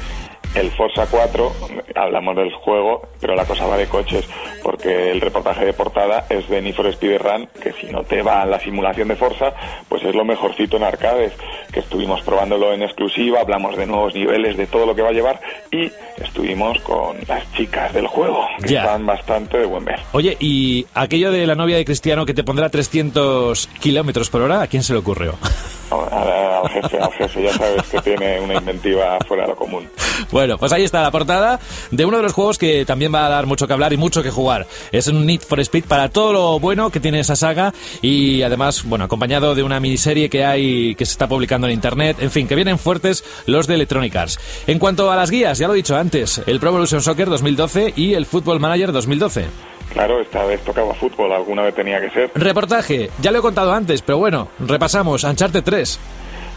el 0.55 0.69
Forza 0.71 1.05
4, 1.09 1.51
hablamos 1.95 2.35
del 2.35 2.51
juego, 2.53 3.07
pero 3.19 3.35
la 3.35 3.45
cosa 3.45 3.65
va 3.67 3.77
de 3.77 3.87
coches, 3.87 4.25
porque 4.63 5.11
el 5.11 5.21
reportaje 5.21 5.65
de 5.65 5.73
portada 5.73 6.25
es 6.29 6.47
de 6.49 6.61
Need 6.61 6.75
for 6.75 6.87
Speed 6.87 7.19
Run, 7.19 7.47
que 7.61 7.71
si 7.73 7.87
no 7.87 8.03
te 8.03 8.21
va 8.21 8.45
la 8.45 8.59
simulación 8.59 9.07
de 9.07 9.15
Forza, 9.15 9.53
pues 9.87 10.03
es 10.03 10.13
lo 10.13 10.25
mejorcito 10.25 10.77
en 10.77 10.83
arcades, 10.83 11.31
que 11.71 11.79
estuvimos 11.79 12.21
probándolo 12.21 12.73
en 12.73 12.83
exclusiva, 12.83 13.39
hablamos 13.41 13.77
de 13.77 13.85
nuevos 13.87 14.13
niveles, 14.13 14.57
de 14.57 14.67
todo 14.67 14.85
lo 14.85 14.93
que 14.95 15.01
va 15.01 15.09
a 15.09 15.13
llevar, 15.13 15.39
y 15.71 15.89
estuvimos 16.21 16.79
con 16.81 17.17
las 17.27 17.51
chicas 17.53 17.93
del 17.93 18.07
juego, 18.07 18.45
que 18.61 18.73
Ya. 18.73 18.81
están 18.83 19.05
bastante 19.05 19.57
de 19.57 19.65
buen 19.65 19.85
ver. 19.85 19.99
Oye, 20.11 20.35
¿y 20.39 20.85
aquello 20.93 21.31
de 21.31 21.47
la 21.47 21.55
novia 21.55 21.77
de 21.77 21.85
Cristiano 21.85 22.25
que 22.25 22.33
te 22.33 22.43
pondrá 22.43 22.69
300 22.69 23.67
kilómetros 23.79 24.29
por 24.29 24.41
hora, 24.41 24.61
a 24.61 24.67
quién 24.67 24.83
se 24.83 24.93
le 24.93 24.99
ocurrió? 24.99 25.35
Al, 25.91 26.69
jefe, 26.69 26.97
al 26.99 27.11
jefe, 27.11 27.43
ya 27.43 27.53
sabes 27.53 27.83
que 27.89 27.99
tiene 28.01 28.39
una 28.39 28.55
inventiva 28.55 29.17
fuera 29.27 29.43
de 29.43 29.49
lo 29.49 29.55
común. 29.55 29.89
Bueno, 30.31 30.57
pues 30.57 30.71
ahí 30.71 30.83
está 30.83 31.01
la 31.01 31.11
portada 31.11 31.59
de 31.89 32.05
uno 32.05 32.17
de 32.17 32.23
los 32.23 32.33
juegos 32.33 32.57
que 32.57 32.85
también 32.85 33.13
va 33.13 33.25
a 33.25 33.29
dar 33.29 33.45
mucho 33.45 33.67
que 33.67 33.73
hablar 33.73 33.91
y 33.91 33.97
mucho 33.97 34.23
que 34.23 34.31
jugar. 34.31 34.67
Es 34.91 35.07
un 35.07 35.25
Need 35.25 35.41
for 35.41 35.59
Speed 35.59 35.85
para 35.85 36.09
todo 36.09 36.31
lo 36.31 36.59
bueno 36.59 36.89
que 36.89 36.99
tiene 36.99 37.19
esa 37.19 37.35
saga 37.35 37.73
y 38.01 38.41
además, 38.41 38.83
bueno, 38.85 39.05
acompañado 39.05 39.55
de 39.55 39.63
una 39.63 39.79
miniserie 39.79 40.29
que 40.29 40.45
hay 40.45 40.95
que 40.95 41.05
se 41.05 41.11
está 41.11 41.27
publicando 41.27 41.67
en 41.67 41.73
internet. 41.73 42.17
En 42.19 42.31
fin, 42.31 42.47
que 42.47 42.55
vienen 42.55 42.79
fuertes 42.79 43.23
los 43.45 43.67
de 43.67 43.75
Electronic 43.75 44.15
Arts. 44.15 44.39
En 44.67 44.79
cuanto 44.79 45.11
a 45.11 45.15
las 45.15 45.29
guías, 45.29 45.57
ya 45.57 45.67
lo 45.67 45.73
he 45.73 45.77
dicho 45.77 45.97
antes, 45.97 46.41
el 46.45 46.59
Pro 46.59 46.69
Evolution 46.69 47.01
Soccer 47.01 47.29
2012 47.29 47.93
y 47.95 48.13
el 48.13 48.25
Football 48.25 48.59
Manager 48.59 48.91
2012. 48.91 49.70
Claro, 49.93 50.21
esta 50.21 50.45
vez 50.45 50.61
tocaba 50.61 50.93
fútbol, 50.93 51.31
alguna 51.33 51.63
vez 51.63 51.75
tenía 51.75 51.99
que 51.99 52.09
ser. 52.09 52.31
Reportaje, 52.35 53.09
ya 53.19 53.31
lo 53.31 53.39
he 53.39 53.41
contado 53.41 53.73
antes, 53.73 54.01
pero 54.01 54.17
bueno, 54.17 54.47
repasamos, 54.59 55.23
Uncharted 55.23 55.63
3. 55.63 55.99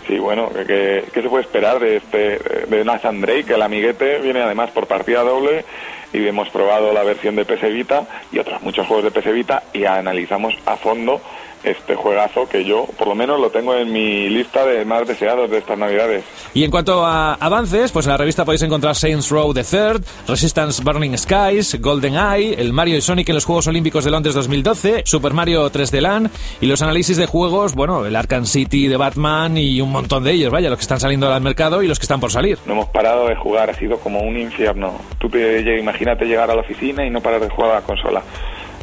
Sí, 0.07 0.19
bueno, 0.19 0.51
¿qué, 0.67 1.05
qué 1.13 1.23
se 1.23 1.29
puede 1.29 1.45
esperar 1.45 1.81
de 1.81 1.97
este 1.97 2.39
de 2.69 2.85
Nathan 2.85 3.21
Drake? 3.21 3.55
El 3.55 3.63
amiguete 3.63 4.19
viene 4.19 4.43
además 4.43 4.71
por 4.71 4.87
partida 4.87 5.23
doble 5.23 5.65
y 6.13 6.27
hemos 6.29 6.49
probado 6.51 6.93
la 6.93 7.03
versión 7.03 7.37
de 7.37 7.45
PS 7.45 7.63
Vita 7.73 8.07
y 8.31 8.39
otros 8.39 8.63
muchos 8.63 8.87
juegos 8.87 9.05
de 9.05 9.21
PS 9.21 9.33
Vita 9.33 9.63
y 9.73 9.85
analizamos 9.85 10.55
a 10.67 10.77
fondo 10.77 11.21
este 11.65 11.95
juegazo 11.95 12.49
que 12.49 12.65
yo 12.65 12.87
por 12.99 13.09
lo 13.09 13.15
menos 13.15 13.41
lo 13.41 13.51
tengo 13.51 13.75
en 13.75 13.93
mi 13.93 14.29
lista 14.29 14.65
de 14.65 14.85
más 14.85 15.07
deseados 15.07 15.51
de 15.51 15.59
estas 15.59 15.79
navidades. 15.79 16.25
Y 16.53 16.65
en 16.65 16.71
cuanto 16.71 17.05
a 17.05 17.35
avances, 17.35 17.91
pues 17.93 18.07
en 18.07 18.13
la 18.13 18.19
revista 18.19 18.45
podéis 18.45 18.63
encontrar 18.63 18.95
Saints 18.95 19.31
Row 19.31 19.53
the 19.53 19.65
Third, 19.65 20.05
Resistance 20.29 20.83
Burning 20.83 21.17
Skies, 21.17 21.81
Golden 21.81 22.15
Eye, 22.15 22.55
el 22.59 22.73
Mario 22.73 22.97
y 22.97 23.01
Sonic 23.01 23.29
en 23.29 23.35
los 23.35 23.45
Juegos 23.45 23.67
Olímpicos 23.67 24.05
de 24.05 24.11
Londres 24.11 24.35
2012, 24.35 25.03
Super 25.05 25.33
Mario 25.33 25.71
3D 25.71 26.01
Land 26.01 26.31
y 26.61 26.67
los 26.67 26.83
análisis 26.83 27.17
de 27.17 27.27
juegos, 27.27 27.75
bueno, 27.75 28.07
el 28.07 28.15
Arkham 28.15 28.47
City 28.47 28.89
de 28.89 28.97
Batman 28.97 29.57
y 29.59 29.81
un 29.81 29.91
montón 29.91 30.25
de 30.25 30.33
ellos, 30.33 30.51
vaya, 30.51 30.69
los 30.71 30.79
que 30.79 30.83
están 30.83 31.01
saliendo 31.01 31.33
al 31.33 31.43
mercado 31.43 31.83
y 31.83 31.89
los 31.89 31.99
que 31.99 32.05
están 32.05 32.21
por 32.21 32.31
salir. 32.31 32.59
No 32.67 32.75
hemos 32.75 32.89
parado 32.89 33.29
de 33.29 33.37
jugar, 33.37 33.71
ha 33.71 33.75
sido 33.75 33.99
como 33.99 34.21
un 34.21 34.39
infierno. 34.39 34.95
Tú 35.19 35.29
te, 35.29 35.79
imagínate 35.79 36.25
llegar 36.25 36.51
a 36.51 36.55
la 36.55 36.61
oficina 36.61 37.05
y 37.05 37.11
no 37.11 37.21
parar 37.21 37.41
de 37.41 37.49
jugar 37.49 37.71
a 37.71 37.75
la 37.77 37.81
consola. 37.83 38.23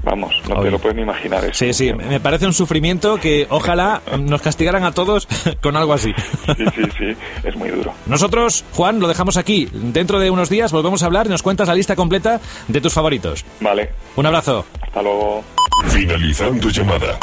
Vamos, 0.03 0.33
no 0.49 0.61
te 0.61 0.71
lo 0.71 0.79
puedes 0.79 0.95
ni 0.95 1.03
imaginar 1.03 1.43
eso. 1.45 1.53
Sí, 1.53 1.73
sí, 1.73 1.93
me 1.93 2.19
parece 2.19 2.47
un 2.47 2.53
sufrimiento 2.53 3.17
que 3.17 3.45
ojalá 3.49 4.01
nos 4.19 4.41
castigaran 4.41 4.83
a 4.83 4.91
todos 4.91 5.27
con 5.61 5.75
algo 5.75 5.93
así. 5.93 6.13
Sí, 6.57 6.65
sí, 6.75 6.83
sí, 6.97 7.17
es 7.43 7.55
muy 7.55 7.69
duro. 7.69 7.93
Nosotros, 8.07 8.65
Juan, 8.73 8.99
lo 8.99 9.07
dejamos 9.07 9.37
aquí. 9.37 9.69
Dentro 9.71 10.19
de 10.19 10.31
unos 10.31 10.49
días 10.49 10.71
volvemos 10.71 11.03
a 11.03 11.05
hablar 11.05 11.27
y 11.27 11.29
nos 11.29 11.43
cuentas 11.43 11.67
la 11.67 11.75
lista 11.75 11.95
completa 11.95 12.39
de 12.67 12.81
tus 12.81 12.93
favoritos. 12.93 13.45
Vale. 13.59 13.91
Un 14.15 14.25
abrazo. 14.25 14.65
Hasta 14.81 15.01
luego. 15.01 15.43
Finalizando 15.87 16.69
llamada. 16.69 17.19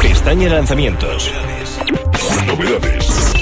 Pestaña 0.00 0.48
lanzamientos. 0.48 1.30
Novedades. 2.46 3.34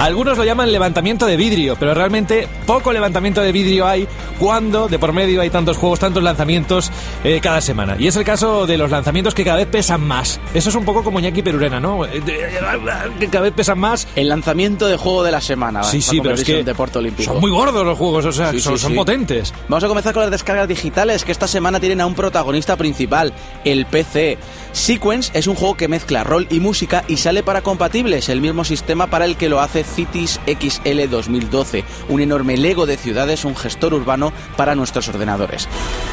Algunos 0.00 0.36
lo 0.36 0.44
llaman 0.44 0.72
levantamiento 0.72 1.26
de 1.26 1.36
vidrio, 1.36 1.76
pero 1.78 1.94
realmente 1.94 2.48
poco 2.66 2.92
levantamiento 2.92 3.40
de 3.40 3.52
vidrio 3.52 3.86
hay 3.86 4.08
cuando 4.42 4.88
de 4.88 4.98
por 4.98 5.12
medio 5.12 5.40
hay 5.40 5.50
tantos 5.50 5.76
juegos, 5.76 6.00
tantos 6.00 6.20
lanzamientos 6.20 6.90
eh, 7.22 7.38
cada 7.40 7.60
semana. 7.60 7.94
Y 7.96 8.08
es 8.08 8.16
el 8.16 8.24
caso 8.24 8.66
de 8.66 8.76
los 8.76 8.90
lanzamientos 8.90 9.34
que 9.34 9.44
cada 9.44 9.58
vez 9.58 9.68
pesan 9.68 10.00
más. 10.04 10.40
Eso 10.52 10.68
es 10.68 10.74
un 10.74 10.84
poco 10.84 11.04
como 11.04 11.20
Ñaki 11.20 11.42
Perurena, 11.42 11.78
¿no? 11.78 12.04
Eh, 12.04 12.20
que 13.20 13.28
cada 13.28 13.44
vez 13.44 13.52
pesan 13.54 13.78
más. 13.78 14.08
El 14.16 14.28
lanzamiento 14.28 14.88
de 14.88 14.96
juego 14.96 15.22
de 15.22 15.30
la 15.30 15.40
semana. 15.40 15.84
Sí, 15.84 16.02
sí, 16.02 16.20
pero 16.20 16.34
es 16.34 16.42
que 16.42 16.64
deporte 16.64 16.98
olímpico. 16.98 17.32
son 17.32 17.40
muy 17.40 17.52
gordos 17.52 17.86
los 17.86 17.96
juegos, 17.96 18.24
o 18.24 18.32
sea, 18.32 18.50
Sí, 18.50 18.58
son, 18.58 18.76
sí, 18.78 18.82
son 18.82 18.90
sí. 18.90 18.96
potentes. 18.96 19.54
Vamos 19.68 19.84
a 19.84 19.86
comenzar 19.86 20.12
con 20.12 20.22
las 20.22 20.32
descargas 20.32 20.66
digitales 20.66 21.24
que 21.24 21.30
esta 21.30 21.46
semana 21.46 21.78
tienen 21.78 22.00
a 22.00 22.06
un 22.06 22.16
protagonista 22.16 22.74
principal, 22.76 23.32
el 23.64 23.86
PC. 23.86 24.38
Sequence 24.72 25.30
es 25.34 25.46
un 25.46 25.54
juego 25.54 25.76
que 25.76 25.86
mezcla 25.86 26.24
rol 26.24 26.48
y 26.50 26.58
música 26.58 27.04
y 27.06 27.18
sale 27.18 27.44
para 27.44 27.62
compatibles, 27.62 28.28
el 28.28 28.40
mismo 28.40 28.64
sistema 28.64 29.06
para 29.06 29.24
el 29.26 29.36
que 29.36 29.48
lo 29.48 29.60
hace 29.60 29.84
Cities 29.84 30.40
XL 30.46 31.08
2012, 31.08 31.84
un 32.08 32.20
enorme 32.22 32.56
Lego 32.56 32.86
de 32.86 32.96
ciudades, 32.96 33.44
un 33.44 33.54
gestor 33.54 33.94
urbano 33.94 34.31
para 34.56 34.74
nuestros 34.74 35.08
ordenadores. 35.08 35.68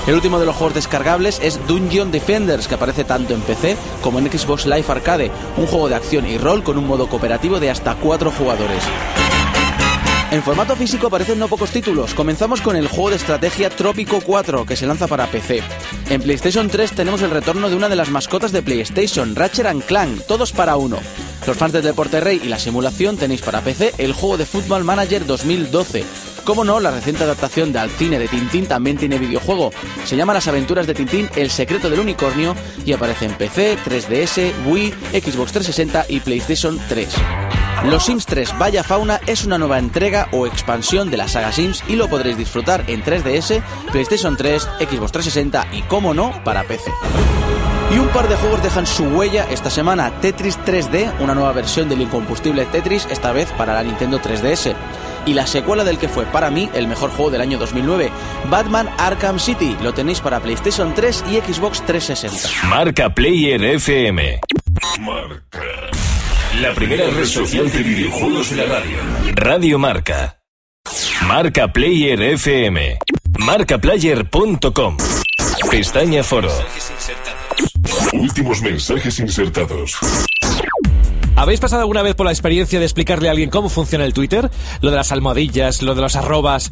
El 0.08 0.16
último 0.16 0.40
de 0.40 0.46
los 0.46 0.56
juegos 0.56 0.76
descargables 0.76 1.40
es 1.42 1.66
Dungeon 1.68 2.12
Defenders, 2.12 2.68
que 2.68 2.76
aparece 2.76 3.04
tanto 3.04 3.34
en 3.34 3.42
PC 3.42 3.78
como 4.02 4.20
en 4.20 4.32
Xbox 4.32 4.66
Live 4.66 4.86
Arcade, 4.88 5.32
un 5.58 5.68
juego 5.68 5.90
de 5.90 5.96
acción 5.96 6.26
y 6.26 6.38
rol 6.38 6.64
con 6.64 6.78
un 6.78 6.88
modo 6.88 7.08
cooperativo 7.08 7.60
de 7.60 7.70
hasta 7.70 7.96
4 7.96 8.32
jugadores. 8.32 8.84
En 10.32 10.44
formato 10.44 10.76
físico 10.76 11.08
aparecen 11.08 11.40
no 11.40 11.48
pocos 11.48 11.72
títulos. 11.72 12.14
Comenzamos 12.14 12.62
con 12.62 12.76
el 12.76 12.88
juego 12.88 13.10
de 13.10 13.16
estrategia 13.16 13.72
Trópico 13.72 14.22
4, 14.22 14.64
que 14.64 14.76
se 14.76 14.86
lanza 14.86 15.08
para 15.08 15.26
PC. 15.26 15.64
En 16.12 16.22
PlayStation 16.22 16.70
3 16.70 16.92
tenemos 16.92 17.24
el 17.24 17.32
retorno 17.32 17.68
de 17.68 17.76
una 17.76 17.90
de 17.90 17.96
las 17.96 18.12
mascotas 18.12 18.52
de 18.52 18.62
PlayStation, 18.62 19.36
Ratchet 19.36 19.66
and 19.66 19.84
Clank, 19.84 20.22
todos 20.28 20.52
para 20.52 20.76
uno. 20.76 21.00
Los 21.48 21.58
fans 21.58 21.74
del 21.74 21.82
deporte 21.82 22.20
rey 22.20 22.40
y 22.44 22.48
la 22.48 22.60
simulación 22.60 23.18
tenéis 23.18 23.42
para 23.42 23.62
PC 23.62 23.96
el 23.98 24.14
juego 24.14 24.38
de 24.38 24.46
Football 24.46 24.84
Manager 24.84 25.26
2012. 25.26 26.06
Como 26.50 26.64
no, 26.64 26.80
la 26.80 26.90
reciente 26.90 27.24
adaptación 27.24 27.72
de 27.72 27.78
al 27.78 27.92
cine 27.92 28.18
de 28.18 28.28
Tintín 28.28 28.66
también 28.66 28.98
tiene 28.98 29.20
videojuego. 29.20 29.70
Se 30.04 30.16
llama 30.16 30.34
Las 30.34 30.48
aventuras 30.48 30.88
de 30.88 30.96
Tintín, 30.96 31.30
El 31.36 31.52
secreto 31.52 31.92
del 31.92 32.00
unicornio 32.00 32.56
y 32.84 32.92
aparece 32.92 33.26
en 33.26 33.36
PC, 33.36 33.78
3DS, 33.78 34.66
Wii, 34.66 34.90
Xbox 35.12 35.52
360 35.52 36.08
y 36.10 36.22
PlayStation 36.22 36.80
3. 36.90 37.08
Los 37.86 38.04
Sims 38.04 38.26
3 38.26 38.58
Vaya 38.58 38.84
Fauna 38.84 39.22
es 39.28 39.46
una 39.46 39.60
nueva 39.60 39.78
entrega 39.78 40.28
o 40.32 40.48
expansión 40.48 41.12
de 41.12 41.18
la 41.18 41.28
saga 41.28 41.52
Sims 41.52 41.84
y 41.88 41.96
lo 41.96 42.10
podréis 42.10 42.36
disfrutar 42.36 42.84
en 42.88 43.04
3DS, 43.04 43.62
PlayStation 43.92 44.36
3, 44.36 44.64
Xbox 44.80 45.12
360 45.12 45.68
y, 45.72 45.84
como 45.84 46.16
no, 46.16 46.34
para 46.44 46.64
PC. 46.64 46.90
Y 47.92 47.98
un 47.98 48.08
par 48.10 48.30
de 48.30 48.36
juegos 48.36 48.62
dejan 48.62 48.86
su 48.86 49.06
huella 49.06 49.48
esta 49.50 49.72
semana. 49.72 50.12
Tetris 50.22 50.60
3D, 50.60 51.12
una 51.20 51.34
nueva 51.34 51.54
versión 51.54 51.90
del 51.90 52.02
incombustible 52.02 52.66
Tetris, 52.66 53.08
esta 53.10 53.32
vez 53.32 53.52
para 53.58 53.74
la 53.74 53.82
Nintendo 53.82 54.22
3DS. 54.22 54.76
Y 55.26 55.34
la 55.34 55.48
secuela 55.48 55.84
del 55.84 55.98
que 55.98 56.08
fue 56.08 56.26
para 56.26 56.52
mí 56.52 56.70
el 56.74 56.88
mejor 56.88 57.10
juego 57.10 57.32
del 57.32 57.42
año 57.42 57.58
2009, 57.58 58.12
Batman 58.50 58.90
Arkham 59.00 59.40
City. 59.40 59.76
Lo 59.82 59.94
tenéis 59.94 60.22
para 60.22 60.40
PlayStation 60.40 60.94
3 60.94 61.26
y 61.32 61.38
Xbox 61.38 61.84
360. 61.86 62.68
Marca 62.68 63.10
Player 63.10 63.64
FM. 63.64 64.40
Marca. 65.00 65.90
La 66.62 66.74
primera 66.74 67.10
red 67.10 67.26
social 67.26 67.72
de 67.72 67.80
videojuegos 67.80 68.52
de 68.52 68.56
la 68.58 68.66
radio. 68.66 68.98
Radio 69.34 69.80
Marca. 69.80 70.38
Marca 71.26 71.68
Player 71.68 72.22
FM. 72.22 73.00
Marcaplayer.com. 73.40 74.98
Pestaña 75.72 76.24
Foro. 76.24 76.52
Últimos 78.14 78.62
mensajes 78.62 79.20
insertados. 79.20 79.98
¿Habéis 81.36 81.60
pasado 81.60 81.84
alguna 81.84 82.02
vez 82.02 82.16
por 82.16 82.26
la 82.26 82.32
experiencia 82.32 82.80
de 82.80 82.86
explicarle 82.86 83.28
a 83.28 83.32
alguien 83.32 83.50
cómo 83.50 83.70
funciona 83.70 84.04
el 84.04 84.14
Twitter? 84.14 84.50
Lo 84.82 84.90
de 84.90 84.98
las 84.98 85.12
almohadillas, 85.12 85.82
lo 85.82 85.96
de 85.96 86.02
los 86.02 86.16
arrobas. 86.16 86.72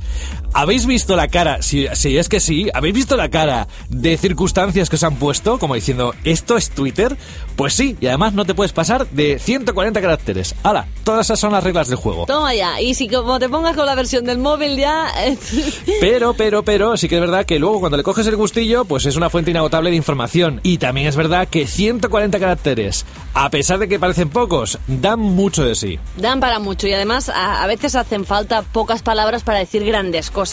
¿Habéis 0.57 0.87
visto 0.87 1.15
la 1.15 1.27
cara? 1.27 1.61
Si, 1.61 1.85
si 1.93 2.17
es 2.17 2.29
que 2.29 2.39
sí, 2.39 2.67
¿habéis 2.73 2.95
visto 2.95 3.15
la 3.15 3.29
cara 3.29 3.67
de 3.89 4.17
circunstancias 4.17 4.89
que 4.89 4.95
os 4.95 5.03
han 5.03 5.17
puesto? 5.17 5.59
Como 5.59 5.75
diciendo, 5.75 6.15
¿esto 6.23 6.57
es 6.57 6.71
Twitter? 6.71 7.15
Pues 7.55 7.75
sí, 7.75 7.95
y 8.01 8.07
además 8.07 8.33
no 8.33 8.43
te 8.43 8.55
puedes 8.55 8.73
pasar 8.73 9.07
de 9.09 9.37
140 9.37 10.01
caracteres. 10.01 10.55
¡Hala! 10.63 10.87
Todas 11.03 11.27
esas 11.27 11.39
son 11.39 11.51
las 11.51 11.63
reglas 11.63 11.89
del 11.89 11.97
juego. 11.97 12.25
Toma 12.25 12.55
ya. 12.55 12.81
Y 12.81 12.95
si 12.95 13.07
como 13.07 13.37
te 13.37 13.49
pongas 13.49 13.75
con 13.75 13.85
la 13.85 13.93
versión 13.93 14.25
del 14.25 14.39
móvil 14.39 14.77
ya... 14.77 15.11
eh, 15.27 15.37
Pero, 16.01 16.33
pero, 16.33 16.63
pero, 16.63 16.97
sí 16.97 17.07
que 17.07 17.15
es 17.15 17.21
verdad 17.21 17.45
que 17.45 17.59
luego 17.59 17.79
cuando 17.79 17.97
le 17.97 18.03
coges 18.03 18.25
el 18.25 18.35
gustillo, 18.35 18.83
pues 18.85 19.05
es 19.05 19.15
una 19.15 19.29
fuente 19.29 19.51
inagotable 19.51 19.91
de 19.91 19.95
información. 19.95 20.59
Y 20.63 20.79
también 20.79 21.05
es 21.05 21.15
verdad 21.15 21.47
que 21.47 21.67
140 21.67 22.39
caracteres, 22.39 23.05
a 23.35 23.51
pesar 23.51 23.77
de 23.77 23.87
que 23.87 23.99
parecen 23.99 24.29
pocos, 24.29 24.79
dan 24.87 25.19
mucho 25.19 25.63
de 25.63 25.75
sí. 25.75 25.99
Dan 26.17 26.39
para 26.39 26.57
mucho 26.57 26.87
y 26.87 26.93
además 26.93 27.29
a, 27.29 27.63
a 27.63 27.67
veces 27.67 27.93
hacen 27.95 28.25
falta 28.25 28.63
pocas 28.63 29.03
palabras 29.03 29.43
para 29.43 29.59
decir 29.59 29.85
grandes 29.85 30.31
cosas. 30.31 30.46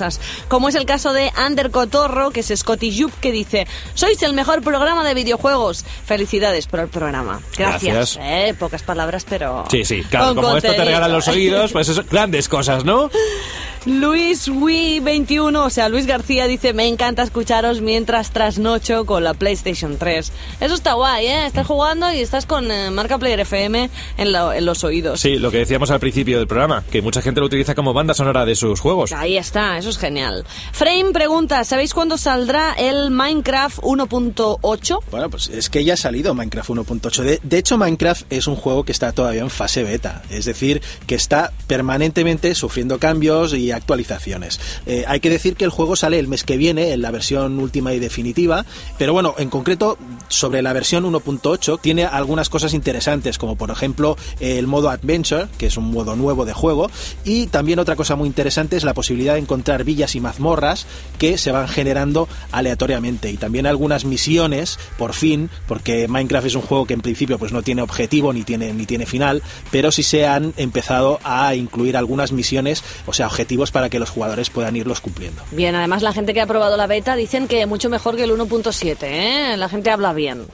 Como 0.48 0.68
es 0.68 0.74
el 0.74 0.86
caso 0.86 1.12
de 1.12 1.32
Ander 1.36 1.70
Cotorro, 1.70 2.30
que 2.30 2.40
es 2.40 2.52
Scotty 2.54 3.02
Jup, 3.02 3.12
que 3.20 3.32
dice: 3.32 3.66
Sois 3.94 4.22
el 4.22 4.32
mejor 4.34 4.62
programa 4.62 5.04
de 5.04 5.14
videojuegos. 5.14 5.84
Felicidades 6.06 6.66
por 6.66 6.80
el 6.80 6.88
programa. 6.88 7.40
Gracias. 7.56 7.94
Gracias. 7.94 8.18
Eh, 8.20 8.54
pocas 8.58 8.82
palabras, 8.82 9.26
pero. 9.28 9.64
Sí, 9.70 9.84
sí, 9.84 10.02
claro, 10.02 10.34
como 10.34 10.48
esto 10.48 10.60
te 10.60 10.66
contenido. 10.68 10.84
regalan 10.86 11.12
los 11.12 11.28
oídos, 11.28 11.72
pues 11.72 11.88
eso, 11.88 12.02
grandes 12.10 12.48
cosas, 12.48 12.84
¿no? 12.84 13.10
Luis 13.86 14.48
Wii 14.48 15.00
21, 15.00 15.62
o 15.64 15.68
sea, 15.68 15.90
Luis 15.90 16.06
García 16.06 16.46
dice, 16.46 16.72
me 16.72 16.88
encanta 16.88 17.22
escucharos 17.22 17.82
mientras 17.82 18.30
trasnocho 18.30 19.04
con 19.04 19.22
la 19.24 19.34
PlayStation 19.34 19.98
3. 19.98 20.32
Eso 20.60 20.74
está 20.74 20.94
guay, 20.94 21.26
¿eh? 21.26 21.46
Estás 21.46 21.66
jugando 21.66 22.10
y 22.10 22.20
estás 22.20 22.46
con 22.46 22.70
eh, 22.70 22.90
marca 22.90 23.18
Player 23.18 23.40
FM 23.40 23.90
en, 24.16 24.32
la- 24.32 24.56
en 24.56 24.64
los 24.64 24.84
oídos. 24.84 25.20
Sí, 25.20 25.36
lo 25.36 25.50
que 25.50 25.58
decíamos 25.58 25.90
al 25.90 26.00
principio 26.00 26.38
del 26.38 26.46
programa, 26.46 26.82
que 26.90 27.02
mucha 27.02 27.20
gente 27.20 27.40
lo 27.40 27.46
utiliza 27.46 27.74
como 27.74 27.92
banda 27.92 28.14
sonora 28.14 28.46
de 28.46 28.54
sus 28.56 28.80
juegos. 28.80 29.12
Ahí 29.12 29.36
está, 29.36 29.76
eso 29.76 29.90
es 29.90 29.98
genial. 29.98 30.46
Frame 30.72 31.12
pregunta, 31.12 31.62
¿sabéis 31.64 31.92
cuándo 31.92 32.16
saldrá 32.16 32.72
el 32.72 33.10
Minecraft 33.10 33.80
1.8? 33.80 34.98
Bueno, 35.10 35.28
pues 35.28 35.48
es 35.48 35.68
que 35.68 35.84
ya 35.84 35.92
ha 35.92 35.96
salido 35.98 36.32
Minecraft 36.34 36.70
1.8. 36.70 37.22
De, 37.22 37.40
de 37.42 37.58
hecho, 37.58 37.76
Minecraft 37.76 38.32
es 38.32 38.46
un 38.46 38.56
juego 38.56 38.84
que 38.84 38.92
está 38.92 39.12
todavía 39.12 39.42
en 39.42 39.50
fase 39.50 39.82
beta, 39.82 40.22
es 40.30 40.46
decir, 40.46 40.80
que 41.06 41.14
está 41.16 41.52
permanentemente 41.66 42.54
sufriendo 42.54 42.98
cambios 42.98 43.52
y 43.52 43.74
actualizaciones. 43.75 44.61
Eh, 44.87 45.04
hay 45.07 45.21
que 45.21 45.31
decir 45.31 45.57
que 45.57 45.64
el 45.64 45.71
juego 45.71 45.97
sale 45.97 46.19
el 46.19 46.28
mes 46.28 46.45
que 46.45 46.57
viene 46.57 46.93
en 46.93 47.02
la 47.02 47.11
versión 47.11 47.59
última 47.59 47.95
y 47.95 47.99
definitiva, 47.99 48.64
pero 48.99 49.12
bueno, 49.12 49.35
en 49.38 49.50
concreto, 49.50 49.99
sobre 50.28 50.62
la 50.62 50.73
versión 50.73 51.04
1.8 51.04 51.81
tiene 51.81 52.04
algunas 52.04 52.49
cosas 52.49 52.75
interesantes, 52.75 53.38
como 53.38 53.57
por 53.57 53.71
ejemplo 53.71 54.16
el 54.40 54.66
modo 54.66 54.90
Adventure, 54.90 55.49
que 55.59 55.66
es 55.66 55.76
un 55.76 55.90
modo 55.90 56.16
nuevo 56.16 56.45
de 56.45 56.52
juego, 56.52 56.90
y 57.25 57.47
también 57.49 57.78
otra 57.78 57.97
cosa 57.97 58.16
muy 58.16 58.26
interesante 58.26 58.76
es 58.76 58.85
la 58.85 58.95
posibilidad 58.95 59.35
de 59.35 59.40
encontrar 59.40 59.85
villas 59.85 60.14
y 60.14 60.21
mazmorras 60.21 60.87
que 61.19 61.38
se 61.38 61.52
van 61.52 61.69
generando 61.69 62.28
aleatoriamente 62.52 63.31
y 63.31 63.37
también 63.37 63.66
algunas 63.66 64.04
misiones 64.04 64.78
por 64.99 65.12
fin 65.12 65.50
porque 65.66 66.09
Minecraft 66.09 66.47
es 66.47 66.54
un 66.54 66.62
juego 66.62 66.87
que 66.87 66.95
en 66.95 67.00
principio 67.00 67.38
pues 67.38 67.52
no 67.52 67.62
tiene 67.62 67.83
objetivo 67.83 68.33
ni 68.33 68.43
tiene 68.43 68.73
ni 68.73 68.87
tiene 68.87 69.07
final 69.07 69.43
pero 69.71 69.93
sí 69.93 70.02
se 70.02 70.26
han 70.26 70.52
empezado 70.57 71.21
a 71.25 71.54
incluir 71.54 71.97
algunas 71.97 72.33
misiones 72.33 72.83
o 73.07 73.12
sea 73.12 73.26
objetivos 73.26 73.63
para 73.71 73.88
que 73.90 73.99
los 73.99 74.11
jugadores 74.11 74.50
puedan 74.50 74.76
irlos 74.76 75.00
cumpliendo 75.00 75.42
Bien, 75.50 75.75
además 75.75 76.02
la 76.02 76.12
gente 76.12 76.35
que 76.35 76.40
ha 76.40 76.47
probado 76.47 76.76
la 76.76 76.87
beta 76.87 77.16
dicen 77.16 77.49
que 77.49 77.66
mucho 77.66 77.88
mejor 77.88 78.16
que 78.16 78.25
el 78.25 78.30
1.7, 78.30 78.97
¿eh? 79.02 79.56
La 79.56 79.68
gente 79.68 79.90
habla 79.90 80.12
bien. 80.12 80.47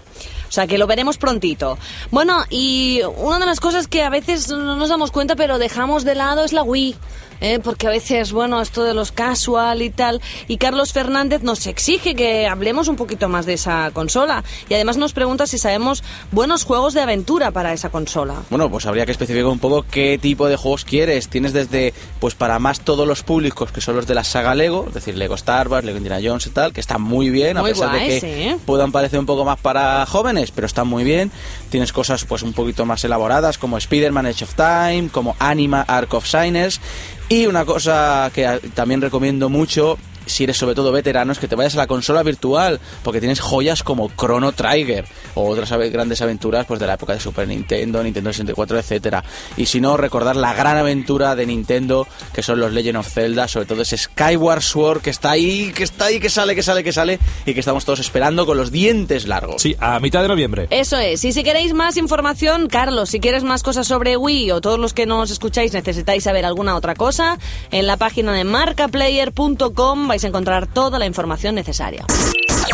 O 0.51 0.53
sea 0.53 0.67
que 0.67 0.79
lo 0.79 0.89
veremos 0.89 1.17
prontito. 1.17 1.79
Bueno, 2.11 2.43
y 2.51 3.03
una 3.19 3.39
de 3.39 3.47
las 3.47 3.61
cosas 3.61 3.87
que 3.87 4.03
a 4.03 4.11
veces 4.11 4.49
no 4.49 4.75
nos 4.75 4.89
damos 4.89 5.13
cuenta 5.13 5.37
pero 5.37 5.59
dejamos 5.59 6.03
de 6.05 6.17
lado 6.17 6.45
es 6.45 6.53
la 6.53 6.65
Wii. 6.65 6.97
¿eh? 7.41 7.59
porque 7.63 7.87
a 7.87 7.91
veces, 7.91 8.33
bueno, 8.33 8.61
esto 8.61 8.85
de 8.85 8.95
los 8.95 9.13
casual 9.13 9.83
y 9.83 9.91
tal, 9.91 10.21
y 10.49 10.59
Carlos 10.59 10.93
Fernández 10.93 11.43
nos 11.43 11.67
exige 11.67 12.15
que 12.15 12.47
hablemos 12.47 12.89
un 12.89 12.97
poquito 12.97 13.29
más 13.29 13.47
de 13.47 13.55
esa 13.55 13.91
consola, 13.93 14.45
y 14.69 14.75
además 14.75 14.97
nos 14.97 15.13
pregunta 15.13 15.47
si 15.47 15.59
sabemos 15.59 16.03
buenos 16.31 16.65
juegos 16.65 16.95
de 16.95 17.01
aventura 17.01 17.51
para 17.51 17.73
esa 17.73 17.89
consola. 17.91 18.35
Bueno, 18.51 18.71
pues 18.71 18.87
habría 18.87 19.07
que 19.07 19.13
especificar 19.13 19.47
un 19.47 19.59
poco 19.59 19.85
qué 19.91 20.19
tipo 20.21 20.49
de 20.49 20.57
juegos 20.57 20.85
quieres. 20.85 21.29
Tienes 21.29 21.53
desde, 21.53 21.95
pues 22.21 22.35
para 22.35 22.59
más 22.59 22.81
todos 22.81 23.07
los 23.07 23.23
públicos, 23.23 23.73
que 23.73 23.81
son 23.81 23.97
los 23.97 24.07
de 24.07 24.15
la 24.15 24.25
saga 24.25 24.55
Lego, 24.55 24.85
es 24.89 24.95
decir, 24.95 25.17
Lego 25.17 25.35
Star 25.35 25.69
Wars, 25.69 25.85
Lego 25.85 25.99
Indiana 25.99 26.21
Jones 26.23 26.47
y 26.47 26.51
tal, 26.51 26.73
que 26.73 26.81
están 26.81 27.03
muy 27.03 27.31
bien, 27.31 27.57
a 27.57 27.63
Muy 27.63 27.71
pesar 27.71 27.91
guay, 27.91 28.09
de 28.09 28.21
que 28.21 28.21
sí. 28.21 28.57
puedan 28.67 28.93
parecer 28.93 29.19
un 29.19 29.27
poco 29.27 29.45
más 29.45 29.59
para 29.61 30.05
jóvenes, 30.07 30.40
pero 30.51 30.67
están 30.67 30.89
muy 30.89 31.05
bien. 31.05 31.31
Tienes 31.69 31.93
cosas 31.93 32.25
pues 32.25 32.43
un 32.43 32.53
poquito 32.53 32.87
más 32.87 33.05
elaboradas, 33.05 33.59
como 33.59 33.77
Spider-Man 33.77 34.27
Edge 34.27 34.45
of 34.45 34.55
Time, 34.55 35.09
como 35.13 35.37
Anima 35.39 35.83
Arc 35.83 36.15
of 36.15 36.27
Signers. 36.27 36.81
Y 37.29 37.47
una 37.47 37.65
cosa 37.65 38.31
que 38.35 38.61
también 38.75 39.01
recomiendo 39.01 39.49
mucho, 39.49 39.99
si 40.27 40.45
eres 40.45 40.57
sobre 40.57 40.75
todo 40.75 40.93
veterano, 40.93 41.33
es 41.33 41.39
que 41.39 41.49
te 41.49 41.57
vayas 41.57 41.75
a 41.75 41.79
la 41.79 41.87
consola 41.87 42.23
virtual, 42.23 42.81
porque 43.03 43.21
tienes 43.21 43.41
joyas 43.41 43.83
como 43.83 44.11
Chrono 44.17 44.53
Trigger 44.53 45.05
o 45.35 45.49
otras 45.49 45.71
grandes 45.91 46.23
aventuras 46.23 46.67
pues 46.67 46.81
de 46.81 46.87
la 46.87 46.95
época 46.95 47.13
de 47.13 47.21
Super 47.21 47.49
Nintendo, 47.49 48.03
Nintendo 48.03 48.33
64, 48.33 48.79
etcétera. 48.79 49.25
Y 49.57 49.67
si 49.67 49.81
no, 49.81 49.97
recordar 49.97 50.37
la 50.37 50.55
gran 50.55 50.77
aventura 50.77 51.35
de 51.35 51.47
Nintendo, 51.47 52.07
que 52.33 52.43
son 52.43 52.61
los 52.61 52.73
Legend 52.73 52.99
of 52.99 53.09
Zelda, 53.09 53.49
sobre 53.49 53.67
todo 53.67 53.83
ese 53.83 53.97
Skyward 53.97 54.63
Sword 54.63 55.03
que 55.03 55.11
está 55.11 55.33
ahí, 55.33 55.73
que 55.73 55.85
está 55.85 56.07
ahí, 56.07 56.21
que 56.21 56.31
sale, 56.31 56.55
que 56.55 56.63
sale, 56.63 56.85
que 56.85 56.93
sale, 56.93 57.19
y 57.47 57.55
que 57.55 57.61
estamos 57.61 57.85
todos 57.85 58.01
esperando 58.01 58.47
con 58.47 58.57
los 58.57 58.71
dientes 58.71 59.27
largos. 59.27 59.63
Sí, 59.63 59.77
a 59.81 60.01
mitad 60.01 60.23
de 60.23 60.29
noviembre. 60.29 60.69
Eso 60.71 60.99
es. 60.99 61.25
Y 61.25 61.33
si 61.33 61.43
queréis 61.43 61.73
más 61.73 61.97
información, 61.97 62.69
Carlos, 62.69 63.11
si 63.11 63.21
quieres 63.21 63.43
más 63.43 63.63
cosas 63.63 63.87
sobre 63.87 64.17
Wii 64.17 64.53
o 64.53 64.61
todos 64.61 64.79
los 64.79 64.93
que 64.93 65.07
nos 65.07 65.31
escucháis 65.31 65.73
necesitáis 65.73 66.25
saber 66.25 66.45
alguna 66.45 66.77
otra 66.77 66.95
cosa, 66.95 67.39
en 67.71 67.87
la 67.87 67.97
página 67.97 68.33
de 68.33 68.45
marcaplayer.com 68.45 70.10
vais 70.11 70.25
a 70.25 70.27
encontrar 70.27 70.67
toda 70.67 70.99
la 70.99 71.07
información 71.07 71.55
necesaria. 71.55 72.05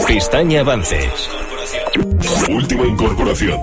Pestaña 0.06 0.62
Última 2.48 2.86
incorporación. 2.86 3.60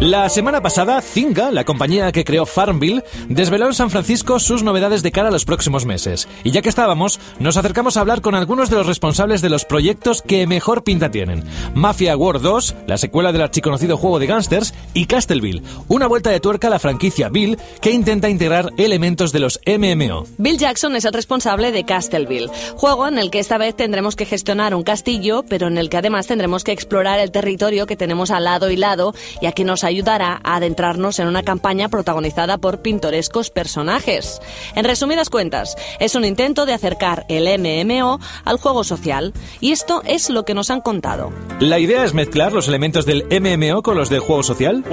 La 0.00 0.28
semana 0.28 0.60
pasada, 0.60 1.00
Zynga, 1.00 1.50
la 1.52 1.64
compañía 1.64 2.12
que 2.12 2.24
creó 2.24 2.44
Farmville, 2.44 3.02
desveló 3.28 3.66
en 3.66 3.74
San 3.74 3.90
Francisco 3.90 4.38
sus 4.38 4.62
novedades 4.62 5.02
de 5.02 5.12
cara 5.12 5.28
a 5.28 5.30
los 5.30 5.44
próximos 5.44 5.86
meses. 5.86 6.28
Y 6.44 6.50
ya 6.50 6.60
que 6.60 6.68
estábamos, 6.68 7.20
nos 7.38 7.56
acercamos 7.56 7.96
a 7.96 8.00
hablar 8.00 8.20
con 8.20 8.34
algunos 8.34 8.68
de 8.68 8.76
los 8.76 8.86
responsables 8.86 9.40
de 9.40 9.48
los 9.48 9.64
proyectos 9.64 10.22
que 10.22 10.46
mejor 10.46 10.84
pinta 10.84 11.10
tienen. 11.10 11.44
Mafia 11.74 12.16
War 12.16 12.40
2, 12.40 12.74
la 12.86 12.98
secuela 12.98 13.32
del 13.32 13.42
archiconocido 13.42 13.96
juego 13.96 14.18
de 14.18 14.26
gángsters, 14.26 14.74
y 14.92 15.06
Castleville, 15.06 15.62
una 15.88 16.06
vuelta 16.08 16.30
de 16.30 16.40
tuerca 16.40 16.66
a 16.66 16.70
la 16.70 16.78
franquicia 16.78 17.28
Bill 17.28 17.56
que 17.80 17.92
intenta 17.92 18.28
integrar 18.28 18.72
elementos 18.76 19.32
de 19.32 19.40
los 19.40 19.60
MMO. 19.66 20.26
Bill 20.38 20.58
Jackson 20.58 20.96
es 20.96 21.04
el 21.04 21.12
responsable 21.12 21.72
de 21.72 21.84
Castleville, 21.84 22.50
juego 22.74 23.08
en 23.08 23.18
el 23.18 23.30
que 23.30 23.38
esta 23.38 23.58
vez 23.58 23.76
tendremos 23.76 24.16
que 24.16 24.26
gestionar 24.26 24.74
un 24.74 24.82
castillo, 24.82 25.44
pero 25.48 25.68
en 25.68 25.78
el 25.78 25.88
que 25.88 25.96
además 25.96 26.26
tendremos 26.26 26.64
que 26.64 26.72
explorar 26.72 26.95
el 26.96 27.30
territorio 27.30 27.86
que 27.86 27.96
tenemos 27.96 28.30
al 28.30 28.44
lado 28.44 28.70
y 28.70 28.76
lado, 28.76 29.14
ya 29.42 29.52
que 29.52 29.64
nos 29.64 29.84
ayudará 29.84 30.40
a 30.42 30.56
adentrarnos 30.56 31.18
en 31.18 31.28
una 31.28 31.42
campaña 31.42 31.88
protagonizada 31.88 32.58
por 32.58 32.80
pintorescos 32.80 33.50
personajes. 33.50 34.40
En 34.74 34.84
resumidas 34.84 35.28
cuentas, 35.28 35.76
es 36.00 36.14
un 36.14 36.24
intento 36.24 36.64
de 36.64 36.72
acercar 36.72 37.26
el 37.28 37.46
MMO 37.58 38.18
al 38.44 38.58
juego 38.58 38.82
social, 38.84 39.34
y 39.60 39.72
esto 39.72 40.02
es 40.06 40.30
lo 40.30 40.44
que 40.44 40.54
nos 40.54 40.70
han 40.70 40.80
contado. 40.80 41.32
La 41.60 41.78
idea 41.78 42.04
es 42.04 42.14
mezclar 42.14 42.52
los 42.52 42.68
elementos 42.68 43.04
del 43.04 43.26
MMO 43.30 43.82
con 43.82 43.96
los 43.96 44.08
del 44.08 44.20
juego 44.20 44.42
social. 44.42 44.84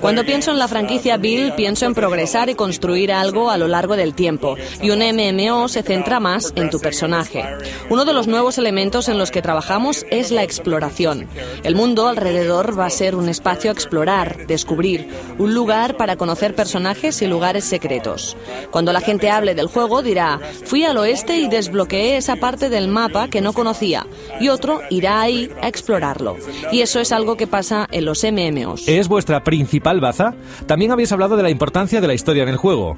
Cuando 0.00 0.24
pienso 0.24 0.50
en 0.50 0.58
la 0.58 0.68
franquicia 0.68 1.16
Bill, 1.16 1.52
pienso 1.52 1.86
en 1.86 1.94
progresar 1.94 2.48
y 2.48 2.54
construir 2.54 3.12
algo 3.12 3.50
a 3.50 3.56
lo 3.56 3.68
largo 3.68 3.96
del 3.96 4.14
tiempo, 4.14 4.56
y 4.82 4.90
un 4.90 4.98
MMO 4.98 5.68
se 5.68 5.82
centra 5.82 6.18
más 6.18 6.52
en 6.56 6.70
tu 6.70 6.80
personaje. 6.80 7.44
Uno 7.90 8.04
de 8.04 8.12
los 8.12 8.26
nuevos 8.26 8.58
elementos 8.58 9.08
en 9.08 9.18
los 9.18 9.30
que 9.30 9.42
trabajamos 9.42 9.83
es 10.10 10.30
la 10.30 10.42
exploración. 10.42 11.26
El 11.62 11.74
mundo 11.74 12.08
alrededor 12.08 12.78
va 12.78 12.86
a 12.86 12.90
ser 12.90 13.14
un 13.14 13.28
espacio 13.28 13.70
a 13.70 13.74
explorar, 13.74 14.46
descubrir, 14.46 15.08
un 15.38 15.54
lugar 15.54 15.96
para 15.96 16.16
conocer 16.16 16.54
personajes 16.54 17.20
y 17.20 17.26
lugares 17.26 17.64
secretos. 17.64 18.36
Cuando 18.70 18.92
la 18.92 19.00
gente 19.00 19.30
hable 19.30 19.54
del 19.54 19.66
juego 19.66 20.02
dirá, 20.02 20.40
fui 20.64 20.84
al 20.84 20.96
oeste 20.96 21.36
y 21.36 21.48
desbloqueé 21.48 22.16
esa 22.16 22.36
parte 22.36 22.68
del 22.70 22.88
mapa 22.88 23.28
que 23.28 23.40
no 23.40 23.52
conocía, 23.52 24.06
y 24.40 24.48
otro 24.48 24.80
irá 24.90 25.20
ahí 25.20 25.50
a 25.60 25.68
explorarlo. 25.68 26.36
Y 26.72 26.80
eso 26.80 27.00
es 27.00 27.12
algo 27.12 27.36
que 27.36 27.46
pasa 27.46 27.86
en 27.90 28.04
los 28.06 28.24
MMOs. 28.24 28.88
¿Es 28.88 29.08
vuestra 29.08 29.44
principal 29.44 30.00
baza? 30.00 30.34
También 30.66 30.92
habéis 30.92 31.12
hablado 31.12 31.36
de 31.36 31.42
la 31.42 31.50
importancia 31.50 32.00
de 32.00 32.06
la 32.06 32.14
historia 32.14 32.44
en 32.44 32.48
el 32.48 32.56
juego. 32.56 32.96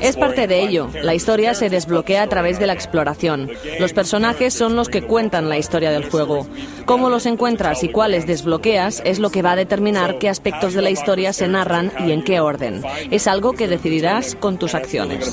Es 0.00 0.16
parte 0.16 0.46
de 0.46 0.62
ello. 0.62 0.88
La 1.02 1.14
historia 1.14 1.54
se 1.54 1.68
desbloquea 1.70 2.22
a 2.22 2.28
través 2.28 2.58
de 2.58 2.66
la 2.66 2.74
exploración. 2.74 3.50
Los 3.80 3.92
personajes 4.04 4.52
son 4.52 4.76
los 4.76 4.90
que 4.90 5.00
cuentan 5.00 5.48
la 5.48 5.56
historia 5.56 5.90
del 5.90 6.10
juego. 6.10 6.46
Cómo 6.84 7.08
los 7.08 7.24
encuentras 7.24 7.82
y 7.84 7.88
cuáles 7.88 8.26
desbloqueas 8.26 9.00
es 9.06 9.18
lo 9.18 9.30
que 9.30 9.40
va 9.40 9.52
a 9.52 9.56
determinar 9.56 10.18
qué 10.18 10.28
aspectos 10.28 10.74
de 10.74 10.82
la 10.82 10.90
historia 10.90 11.32
se 11.32 11.48
narran 11.48 11.90
y 12.06 12.12
en 12.12 12.22
qué 12.22 12.38
orden. 12.38 12.82
Es 13.10 13.26
algo 13.26 13.54
que 13.54 13.66
decidirás 13.66 14.34
con 14.34 14.58
tus 14.58 14.74
acciones. 14.74 15.32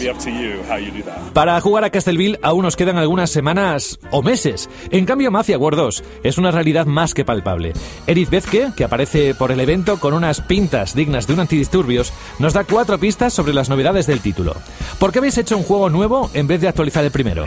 Para 1.34 1.60
jugar 1.60 1.84
a 1.84 1.90
Castleville 1.90 2.40
aún 2.42 2.64
nos 2.64 2.78
quedan 2.78 2.98
algunas 2.98 3.30
semanas 3.30 4.00
o 4.10 4.22
meses. 4.22 4.70
En 4.90 5.06
cambio, 5.06 5.32
Mafia 5.32 5.58
War 5.58 5.76
2 5.76 6.02
es 6.24 6.38
una 6.38 6.52
realidad 6.52 6.86
más 6.86 7.14
que 7.14 7.26
palpable. 7.26 7.74
Eric 8.08 8.30
Bezke, 8.30 8.72
que 8.74 8.86
aparece 8.86 9.36
por 9.36 9.52
el 9.52 9.60
evento 9.60 10.00
con 10.00 10.14
unas 10.14 10.40
pintas 10.40 10.96
dignas 10.96 11.28
de 11.28 11.34
un 11.34 11.42
antidisturbios, 11.42 12.14
nos 12.40 12.54
da 12.54 12.64
cuatro 12.64 12.98
pistas 12.98 13.34
sobre 13.34 13.54
las 13.54 13.68
novedades 13.68 14.08
del 14.08 14.22
título. 14.22 14.56
¿Por 14.98 15.12
qué 15.12 15.20
habéis 15.20 15.38
hecho 15.38 15.58
un 15.58 15.64
juego 15.64 15.90
nuevo 15.90 16.30
en 16.34 16.48
vez 16.48 16.62
de 16.62 16.70
actualizar 16.70 17.04
el 17.04 17.12
primero? 17.12 17.44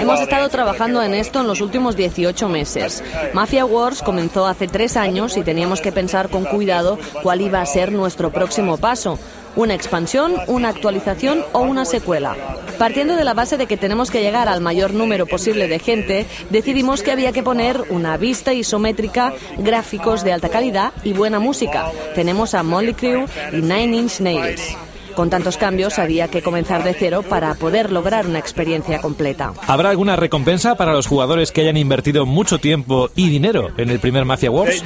Hemos 0.00 0.20
estado 0.20 0.48
trabajando 0.48 1.02
en 1.02 1.14
esto 1.14 1.40
en 1.40 1.46
los 1.46 1.60
últimos 1.60 1.96
18 1.96 2.48
meses. 2.48 3.02
Mafia 3.32 3.64
Wars 3.64 4.02
comenzó 4.02 4.46
hace 4.46 4.68
tres 4.68 4.96
años 4.96 5.36
y 5.36 5.42
teníamos 5.42 5.80
que 5.80 5.92
pensar 5.92 6.28
con 6.30 6.44
cuidado 6.44 6.98
cuál 7.22 7.40
iba 7.40 7.60
a 7.60 7.66
ser 7.66 7.92
nuestro 7.92 8.30
próximo 8.30 8.78
paso. 8.78 9.18
Una 9.54 9.74
expansión, 9.74 10.34
una 10.46 10.70
actualización 10.70 11.44
o 11.52 11.60
una 11.60 11.84
secuela. 11.84 12.36
Partiendo 12.78 13.16
de 13.16 13.24
la 13.24 13.34
base 13.34 13.58
de 13.58 13.66
que 13.66 13.76
tenemos 13.76 14.10
que 14.10 14.22
llegar 14.22 14.48
al 14.48 14.62
mayor 14.62 14.94
número 14.94 15.26
posible 15.26 15.68
de 15.68 15.78
gente, 15.78 16.26
decidimos 16.48 17.02
que 17.02 17.12
había 17.12 17.32
que 17.32 17.42
poner 17.42 17.82
una 17.90 18.16
vista 18.16 18.54
isométrica, 18.54 19.34
gráficos 19.58 20.24
de 20.24 20.32
alta 20.32 20.48
calidad 20.48 20.92
y 21.04 21.12
buena 21.12 21.38
música. 21.38 21.90
Tenemos 22.14 22.54
a 22.54 22.62
Molly 22.62 22.94
Crew 22.94 23.26
y 23.52 23.56
Nine 23.56 23.96
Inch 23.96 24.20
Nails. 24.20 24.74
Con 25.14 25.30
tantos 25.30 25.56
cambios 25.56 25.98
había 25.98 26.28
que 26.28 26.42
comenzar 26.42 26.84
de 26.84 26.94
cero 26.94 27.22
para 27.28 27.54
poder 27.54 27.92
lograr 27.92 28.26
una 28.26 28.38
experiencia 28.38 29.00
completa. 29.00 29.52
¿Habrá 29.66 29.90
alguna 29.90 30.16
recompensa 30.16 30.74
para 30.74 30.92
los 30.92 31.06
jugadores 31.06 31.52
que 31.52 31.60
hayan 31.60 31.76
invertido 31.76 32.26
mucho 32.26 32.58
tiempo 32.58 33.10
y 33.14 33.28
dinero 33.28 33.70
en 33.76 33.90
el 33.90 34.00
primer 34.00 34.24
Mafia 34.24 34.50
Wars? 34.50 34.82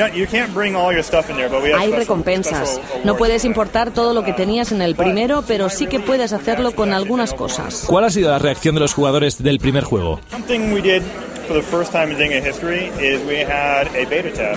Hay 1.79 1.93
recompensas. 1.93 2.81
No 3.05 3.17
puedes 3.17 3.45
importar 3.45 3.93
todo 3.93 4.15
lo 4.15 4.25
que 4.25 4.33
tenías 4.33 4.73
en 4.73 4.83
el 4.83 4.97
primero, 4.97 5.45
pero 5.47 5.69
sí 5.69 5.87
que 5.87 6.01
puedes 6.01 6.33
hacerlo 6.33 6.75
con 6.75 6.93
algunas 6.93 7.35
cosas. 7.35 7.85
¿Cuál 7.87 8.05
ha 8.05 8.11
sido 8.11 8.31
la 8.31 8.39
reacción 8.39 8.75
de 8.75 8.81
los 8.81 8.95
jugadores 8.95 9.43
del 9.43 9.59
primer 9.59 9.85
juego? 9.85 10.21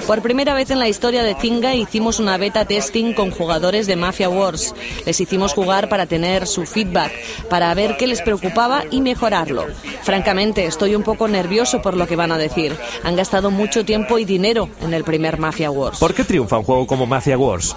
Por 0.08 0.22
primera 0.22 0.54
vez 0.54 0.72
en 0.72 0.80
la 0.80 0.88
historia 0.88 1.24
de 1.24 1.36
Zynga 1.36 1.76
hicimos 1.76 2.20
una 2.20 2.38
beta 2.38 2.66
testing 2.66 3.14
con 3.14 3.32
jugadores 3.32 3.88
de 3.88 3.96
Mafia 3.96 4.30
Wars. 4.30 4.74
Les 5.06 5.20
hicimos 5.20 5.54
jugar 5.54 5.90
para 5.90 6.06
tener 6.06 6.48
su 6.48 6.66
feedback, 6.66 7.12
para 7.50 7.74
ver 7.74 7.98
qué 7.98 8.08
les 8.08 8.22
preocupaba 8.22 8.84
y 8.90 9.02
mejorarlo. 9.02 9.66
Francamente, 10.02 10.66
estoy 10.66 10.96
un 10.96 11.04
poco 11.04 11.28
nervioso 11.28 11.82
por 11.82 11.96
lo 11.96 12.08
que 12.08 12.16
van 12.16 12.32
a 12.32 12.38
decir. 12.38 12.76
Han 13.04 13.16
gastado 13.16 13.52
mucho 13.52 13.86
tiempo 13.86 14.18
y 14.18 14.26
dinero 14.26 14.70
en 14.82 14.94
el 14.94 15.04
primer 15.04 15.38
Mafia 15.38 15.72
Wars. 15.72 16.00
¿Por 16.00 16.14
qué 16.14 16.24
triunfa 16.24 16.58
un 16.58 16.64
juego 16.64 16.88
como 16.88 17.06
Mafia 17.06 17.38
Wars? 17.38 17.76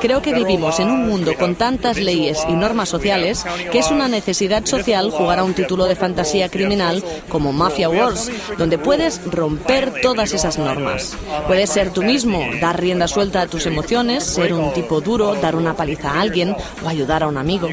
Creo 0.00 0.22
que 0.22 0.34
vivimos 0.34 0.80
en 0.80 0.90
un 0.90 1.06
mundo 1.06 1.34
con 1.38 1.54
tantas 1.54 1.98
leyes 1.98 2.44
y 2.48 2.52
normas 2.52 2.88
sociales 2.88 3.44
que 3.70 3.78
es 3.78 3.90
una 3.90 4.08
necesidad 4.08 4.64
social 4.64 5.10
jugar 5.10 5.38
a 5.38 5.43
un 5.44 5.54
título 5.54 5.84
de 5.86 5.96
fantasía 5.96 6.48
criminal 6.48 7.02
como 7.28 7.52
Mafia 7.52 7.88
Wars, 7.88 8.30
donde 8.58 8.78
puedes 8.78 9.20
romper 9.24 10.00
todas 10.02 10.32
esas 10.32 10.58
normas. 10.58 11.16
Puedes 11.46 11.70
ser 11.70 11.90
tú 11.90 12.02
mismo, 12.02 12.44
dar 12.60 12.80
rienda 12.80 13.08
suelta 13.08 13.42
a 13.42 13.46
tus 13.46 13.66
emociones, 13.66 14.24
ser 14.24 14.52
un 14.52 14.72
tipo 14.72 15.00
duro, 15.00 15.34
dar 15.34 15.56
una 15.56 15.74
paliza 15.74 16.12
a 16.12 16.20
alguien 16.20 16.56
o 16.84 16.88
ayudar 16.88 17.22
a 17.22 17.28
un 17.28 17.38
amigo. 17.38 17.68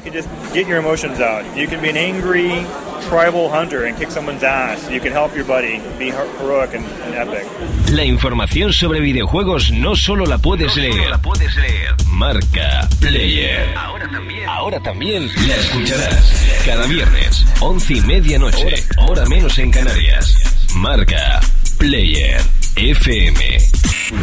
Tribal 3.10 3.50
hunter 3.50 3.86
and 3.86 3.98
kick 3.98 4.12
someone's 4.12 4.44
ass. 4.44 4.90
You 4.90 5.00
can 5.00 5.12
help 5.12 5.36
your 5.36 5.46
buddy 5.46 5.82
be 5.98 6.12
heroic 6.12 6.74
and, 6.74 6.86
and 7.06 7.16
epic. 7.16 7.48
La 7.92 8.06
información 8.06 8.74
sobre 8.74 9.00
videojuegos 9.00 9.72
no 9.72 9.96
solo 9.96 10.26
la 10.26 10.38
puedes 10.38 10.76
leer, 10.78 11.10
la 11.10 11.18
puedes 11.18 11.56
leer. 11.56 11.96
Marca 12.08 12.88
Player. 13.00 13.74
Ahora 13.76 14.10
también, 14.10 14.50
ahora 14.50 14.80
también 14.80 15.32
la 15.48 15.56
escucharás 15.56 16.62
cada 16.66 16.86
viernes, 16.86 17.46
once 17.60 17.96
y 17.96 18.02
media 18.02 18.40
noche, 18.40 18.76
hora 18.98 19.26
menos 19.26 19.58
en 19.60 19.72
Canarias. 19.72 20.38
Marca 20.76 21.40
Player 21.78 22.42
FM. 22.76 23.58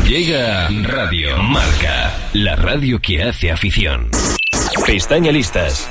Llega 0.07 0.69
Radio 0.85 1.37
Marca, 1.43 2.14
la 2.33 2.57
radio 2.57 3.01
que 3.01 3.23
hace 3.23 3.51
afición. 3.51 4.11
Pestaña 4.87 5.33
listas. 5.33 5.88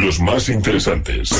Los 0.00 0.20
más 0.20 0.48
interesantes. 0.50 1.30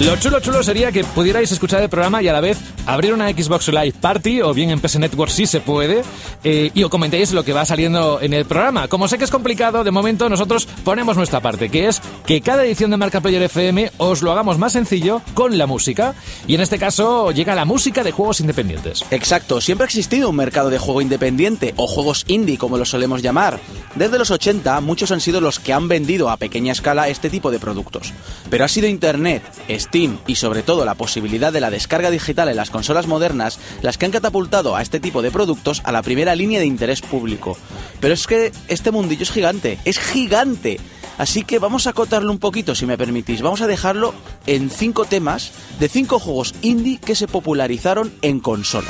Lo 0.00 0.14
chulo 0.14 0.38
chulo 0.38 0.62
sería 0.62 0.92
que 0.92 1.02
pudierais 1.02 1.50
escuchar 1.50 1.82
el 1.82 1.88
programa 1.88 2.22
y 2.22 2.28
a 2.28 2.32
la 2.32 2.40
vez 2.40 2.56
abrir 2.86 3.12
una 3.12 3.28
Xbox 3.30 3.66
Live 3.66 3.94
Party 4.00 4.40
o 4.42 4.54
bien 4.54 4.70
en 4.70 4.78
PS 4.78 5.00
Network 5.00 5.28
si 5.28 5.44
se 5.44 5.60
puede 5.60 6.02
eh, 6.44 6.70
y 6.72 6.84
os 6.84 6.88
comentéis 6.90 7.32
lo 7.32 7.44
que 7.44 7.52
va 7.52 7.66
saliendo 7.66 8.20
en 8.20 8.32
el 8.32 8.44
programa. 8.44 8.86
Como 8.86 9.08
sé 9.08 9.18
que 9.18 9.24
es 9.24 9.30
complicado, 9.32 9.82
de 9.82 9.90
momento 9.90 10.28
nosotros 10.28 10.66
ponemos 10.84 11.16
nuestra 11.16 11.40
parte, 11.40 11.68
que 11.68 11.88
es 11.88 12.00
que 12.24 12.40
cada 12.40 12.64
edición 12.64 12.92
de 12.92 12.96
Marca 12.96 13.20
Player 13.20 13.42
FM 13.42 13.90
os 13.98 14.22
lo 14.22 14.30
hagamos 14.30 14.56
más 14.56 14.72
sencillo 14.72 15.20
con 15.34 15.58
la 15.58 15.66
música. 15.66 16.14
Y 16.46 16.54
en 16.54 16.60
este 16.60 16.78
caso 16.78 17.32
llega 17.32 17.56
la 17.56 17.64
música 17.64 18.04
de 18.04 18.12
juegos 18.12 18.38
independientes. 18.38 19.04
Exacto, 19.10 19.60
siempre 19.60 19.82
ha 19.84 19.86
existido 19.86 20.30
un 20.30 20.36
mercado 20.36 20.70
de 20.70 20.78
juego 20.78 21.02
independiente 21.02 21.74
o 21.76 21.88
juegos 21.88 22.24
indie 22.28 22.56
como 22.56 22.78
lo 22.78 22.84
solemos 22.84 23.20
llamar. 23.20 23.58
Desde 23.96 24.18
los 24.18 24.30
80 24.30 24.80
muchos 24.80 25.10
han 25.10 25.20
sido 25.20 25.40
los 25.40 25.58
que 25.58 25.72
han 25.72 25.88
vendido 25.88 26.30
a 26.30 26.36
pequeña 26.36 26.70
escala 26.70 27.08
este 27.08 27.30
tipo 27.30 27.50
de 27.50 27.58
productos. 27.58 28.12
Pero 28.48 28.64
ha 28.64 28.68
sido 28.68 28.86
Internet, 28.86 29.42
Steam 29.88 30.18
y 30.26 30.36
sobre 30.36 30.62
todo 30.62 30.84
la 30.84 30.94
posibilidad 30.94 31.52
de 31.52 31.60
la 31.60 31.70
descarga 31.70 32.10
digital 32.10 32.48
en 32.48 32.56
las 32.56 32.70
consolas 32.70 33.06
modernas 33.06 33.58
las 33.82 33.98
que 33.98 34.06
han 34.06 34.12
catapultado 34.12 34.76
a 34.76 34.82
este 34.82 35.00
tipo 35.00 35.22
de 35.22 35.30
productos 35.30 35.80
a 35.84 35.92
la 35.92 36.02
primera 36.02 36.34
línea 36.34 36.60
de 36.60 36.66
interés 36.66 37.00
público. 37.00 37.56
Pero 38.00 38.14
es 38.14 38.26
que 38.26 38.52
este 38.68 38.90
mundillo 38.90 39.22
es 39.22 39.30
gigante, 39.30 39.78
es 39.84 39.98
gigante. 39.98 40.78
Así 41.16 41.42
que 41.42 41.58
vamos 41.58 41.86
a 41.86 41.90
acotarlo 41.90 42.30
un 42.30 42.38
poquito, 42.38 42.74
si 42.74 42.86
me 42.86 42.96
permitís. 42.96 43.42
Vamos 43.42 43.60
a 43.60 43.66
dejarlo 43.66 44.14
en 44.46 44.70
cinco 44.70 45.04
temas 45.04 45.52
de 45.80 45.88
cinco 45.88 46.18
juegos 46.20 46.54
indie 46.62 46.98
que 46.98 47.16
se 47.16 47.26
popularizaron 47.26 48.12
en 48.22 48.38
consola. 48.38 48.88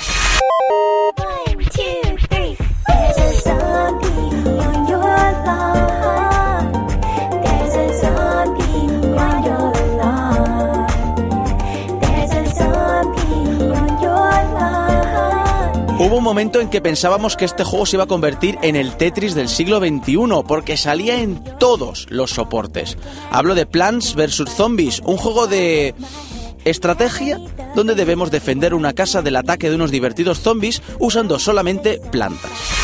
Hubo 0.70 2.07
momento 16.28 16.60
en 16.60 16.68
que 16.68 16.82
pensábamos 16.82 17.36
que 17.36 17.46
este 17.46 17.64
juego 17.64 17.86
se 17.86 17.96
iba 17.96 18.04
a 18.04 18.06
convertir 18.06 18.58
en 18.60 18.76
el 18.76 18.98
Tetris 18.98 19.34
del 19.34 19.48
siglo 19.48 19.78
XXI, 19.78 20.42
porque 20.46 20.76
salía 20.76 21.22
en 21.22 21.42
todos 21.58 22.06
los 22.10 22.32
soportes. 22.32 22.98
Hablo 23.30 23.54
de 23.54 23.64
Plants 23.64 24.14
vs. 24.14 24.44
Zombies, 24.54 25.00
un 25.06 25.16
juego 25.16 25.46
de 25.46 25.94
estrategia 26.66 27.40
donde 27.74 27.94
debemos 27.94 28.30
defender 28.30 28.74
una 28.74 28.92
casa 28.92 29.22
del 29.22 29.36
ataque 29.36 29.70
de 29.70 29.76
unos 29.76 29.90
divertidos 29.90 30.40
zombies 30.40 30.82
usando 30.98 31.38
solamente 31.38 31.98
plantas. 32.10 32.77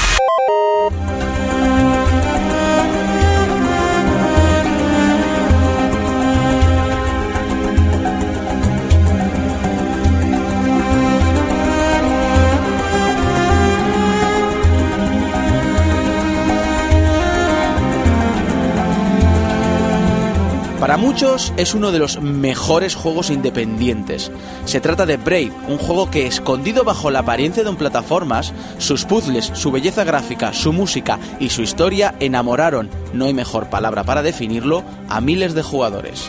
Para 20.84 20.98
muchos 20.98 21.54
es 21.56 21.72
uno 21.72 21.92
de 21.92 21.98
los 21.98 22.20
mejores 22.20 22.94
juegos 22.94 23.30
independientes. 23.30 24.30
Se 24.66 24.82
trata 24.82 25.06
de 25.06 25.16
Brave, 25.16 25.50
un 25.66 25.78
juego 25.78 26.10
que 26.10 26.26
escondido 26.26 26.84
bajo 26.84 27.10
la 27.10 27.20
apariencia 27.20 27.64
de 27.64 27.70
un 27.70 27.76
plataformas, 27.76 28.52
sus 28.76 29.06
puzzles, 29.06 29.50
su 29.54 29.70
belleza 29.70 30.04
gráfica, 30.04 30.52
su 30.52 30.74
música 30.74 31.18
y 31.40 31.48
su 31.48 31.62
historia 31.62 32.14
enamoraron, 32.20 32.90
no 33.14 33.24
hay 33.24 33.32
mejor 33.32 33.70
palabra 33.70 34.04
para 34.04 34.22
definirlo, 34.22 34.84
a 35.08 35.22
miles 35.22 35.54
de 35.54 35.62
jugadores. 35.62 36.28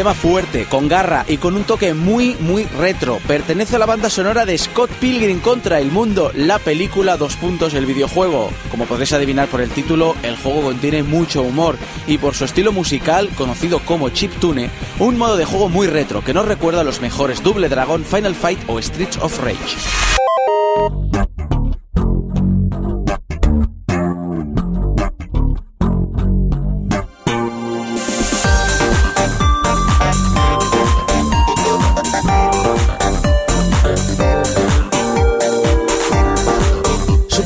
Tema 0.00 0.14
fuerte, 0.14 0.64
con 0.64 0.88
garra 0.88 1.26
y 1.28 1.36
con 1.36 1.54
un 1.56 1.64
toque 1.64 1.92
muy, 1.92 2.34
muy 2.40 2.64
retro. 2.64 3.20
Pertenece 3.26 3.76
a 3.76 3.78
la 3.78 3.84
banda 3.84 4.08
sonora 4.08 4.46
de 4.46 4.56
Scott 4.56 4.90
Pilgrim 4.92 5.40
contra 5.40 5.78
el 5.78 5.92
mundo, 5.92 6.32
la 6.34 6.58
película 6.58 7.18
Dos 7.18 7.36
Puntos, 7.36 7.74
el 7.74 7.84
videojuego. 7.84 8.50
Como 8.70 8.86
podéis 8.86 9.12
adivinar 9.12 9.48
por 9.48 9.60
el 9.60 9.68
título, 9.68 10.16
el 10.22 10.38
juego 10.38 10.62
contiene 10.62 11.02
mucho 11.02 11.42
humor 11.42 11.76
y 12.06 12.16
por 12.16 12.34
su 12.34 12.46
estilo 12.46 12.72
musical, 12.72 13.28
conocido 13.36 13.80
como 13.80 14.08
chiptune, 14.08 14.70
un 14.98 15.18
modo 15.18 15.36
de 15.36 15.44
juego 15.44 15.68
muy 15.68 15.86
retro 15.86 16.24
que 16.24 16.32
nos 16.32 16.48
recuerda 16.48 16.80
a 16.80 16.84
los 16.84 17.02
mejores 17.02 17.42
Double 17.42 17.68
Dragon, 17.68 18.02
Final 18.02 18.34
Fight 18.34 18.60
o 18.68 18.80
Streets 18.80 19.18
of 19.18 19.38
Rage. 19.44 20.19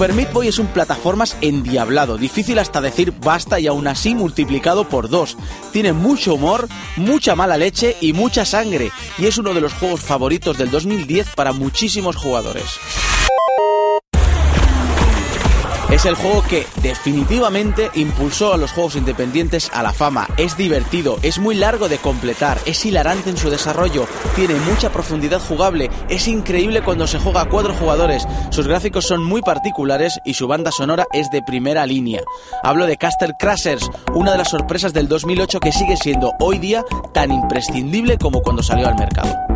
Super 0.04 0.16
Meat 0.16 0.32
Boy 0.34 0.48
es 0.48 0.58
un 0.58 0.66
plataformas 0.66 1.34
endiablado, 1.40 2.18
difícil 2.18 2.58
hasta 2.58 2.82
decir 2.82 3.14
basta 3.24 3.58
y 3.58 3.66
aún 3.66 3.86
así 3.86 4.14
multiplicado 4.14 4.86
por 4.86 5.08
dos. 5.08 5.38
Tiene 5.72 5.94
mucho 5.94 6.34
humor, 6.34 6.68
mucha 6.98 7.34
mala 7.34 7.56
leche 7.56 7.96
y 8.02 8.12
mucha 8.12 8.44
sangre, 8.44 8.92
y 9.16 9.24
es 9.24 9.38
uno 9.38 9.54
de 9.54 9.62
los 9.62 9.72
juegos 9.72 10.02
favoritos 10.02 10.58
del 10.58 10.70
2010 10.70 11.30
para 11.34 11.52
muchísimos 11.52 12.16
jugadores. 12.16 12.78
Es 15.90 16.06
el 16.06 16.14
juego 16.14 16.42
que 16.42 16.66
definitivamente 16.82 17.90
impulsó 17.94 18.52
a 18.52 18.56
los 18.56 18.72
juegos 18.72 18.96
independientes 18.96 19.70
a 19.72 19.82
la 19.82 19.92
fama. 19.92 20.26
Es 20.36 20.56
divertido, 20.56 21.18
es 21.22 21.38
muy 21.38 21.54
largo 21.54 21.88
de 21.88 21.98
completar, 21.98 22.58
es 22.66 22.84
hilarante 22.84 23.30
en 23.30 23.36
su 23.36 23.50
desarrollo, 23.50 24.06
tiene 24.34 24.54
mucha 24.54 24.90
profundidad 24.90 25.40
jugable, 25.40 25.90
es 26.08 26.26
increíble 26.26 26.82
cuando 26.82 27.06
se 27.06 27.18
juega 27.18 27.42
a 27.42 27.48
cuatro 27.48 27.74
jugadores, 27.74 28.26
sus 28.50 28.66
gráficos 28.66 29.06
son 29.06 29.22
muy 29.22 29.42
particulares 29.42 30.20
y 30.24 30.34
su 30.34 30.48
banda 30.48 30.72
sonora 30.72 31.06
es 31.12 31.30
de 31.30 31.42
primera 31.42 31.86
línea. 31.86 32.22
Hablo 32.62 32.86
de 32.86 32.96
Castle 32.96 33.34
Crashers, 33.38 33.88
una 34.14 34.32
de 34.32 34.38
las 34.38 34.50
sorpresas 34.50 34.92
del 34.92 35.08
2008 35.08 35.60
que 35.60 35.72
sigue 35.72 35.96
siendo 35.96 36.32
hoy 36.40 36.58
día 36.58 36.84
tan 37.12 37.30
imprescindible 37.30 38.18
como 38.18 38.40
cuando 38.42 38.62
salió 38.62 38.88
al 38.88 38.96
mercado. 38.96 39.53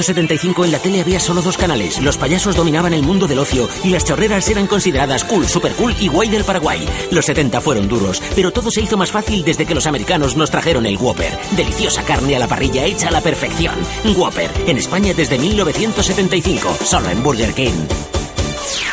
1975 0.00 0.64
en 0.64 0.72
la 0.72 0.78
tele 0.78 1.00
había 1.00 1.20
solo 1.20 1.42
dos 1.42 1.58
canales. 1.58 2.00
Los 2.00 2.16
payasos 2.16 2.56
dominaban 2.56 2.94
el 2.94 3.02
mundo 3.02 3.26
del 3.26 3.38
ocio 3.38 3.68
y 3.84 3.90
las 3.90 4.04
chorreras 4.04 4.48
eran 4.48 4.66
consideradas 4.66 5.24
cool, 5.24 5.46
super 5.46 5.72
cool 5.72 5.94
y 6.00 6.08
guay 6.08 6.30
del 6.30 6.44
Paraguay. 6.44 6.86
Los 7.10 7.26
70 7.26 7.60
fueron 7.60 7.86
duros, 7.86 8.22
pero 8.34 8.50
todo 8.50 8.70
se 8.70 8.80
hizo 8.80 8.96
más 8.96 9.10
fácil 9.10 9.44
desde 9.44 9.66
que 9.66 9.74
los 9.74 9.86
americanos 9.86 10.36
nos 10.36 10.50
trajeron 10.50 10.86
el 10.86 10.96
Whopper. 10.96 11.36
Deliciosa 11.52 12.02
carne 12.02 12.34
a 12.34 12.38
la 12.38 12.48
parrilla 12.48 12.86
hecha 12.86 13.08
a 13.08 13.10
la 13.10 13.20
perfección. 13.20 13.74
Whopper, 14.16 14.50
en 14.66 14.78
España 14.78 15.12
desde 15.12 15.38
1975, 15.38 16.78
solo 16.82 17.10
en 17.10 17.22
Burger 17.22 17.52
King. 17.52 17.86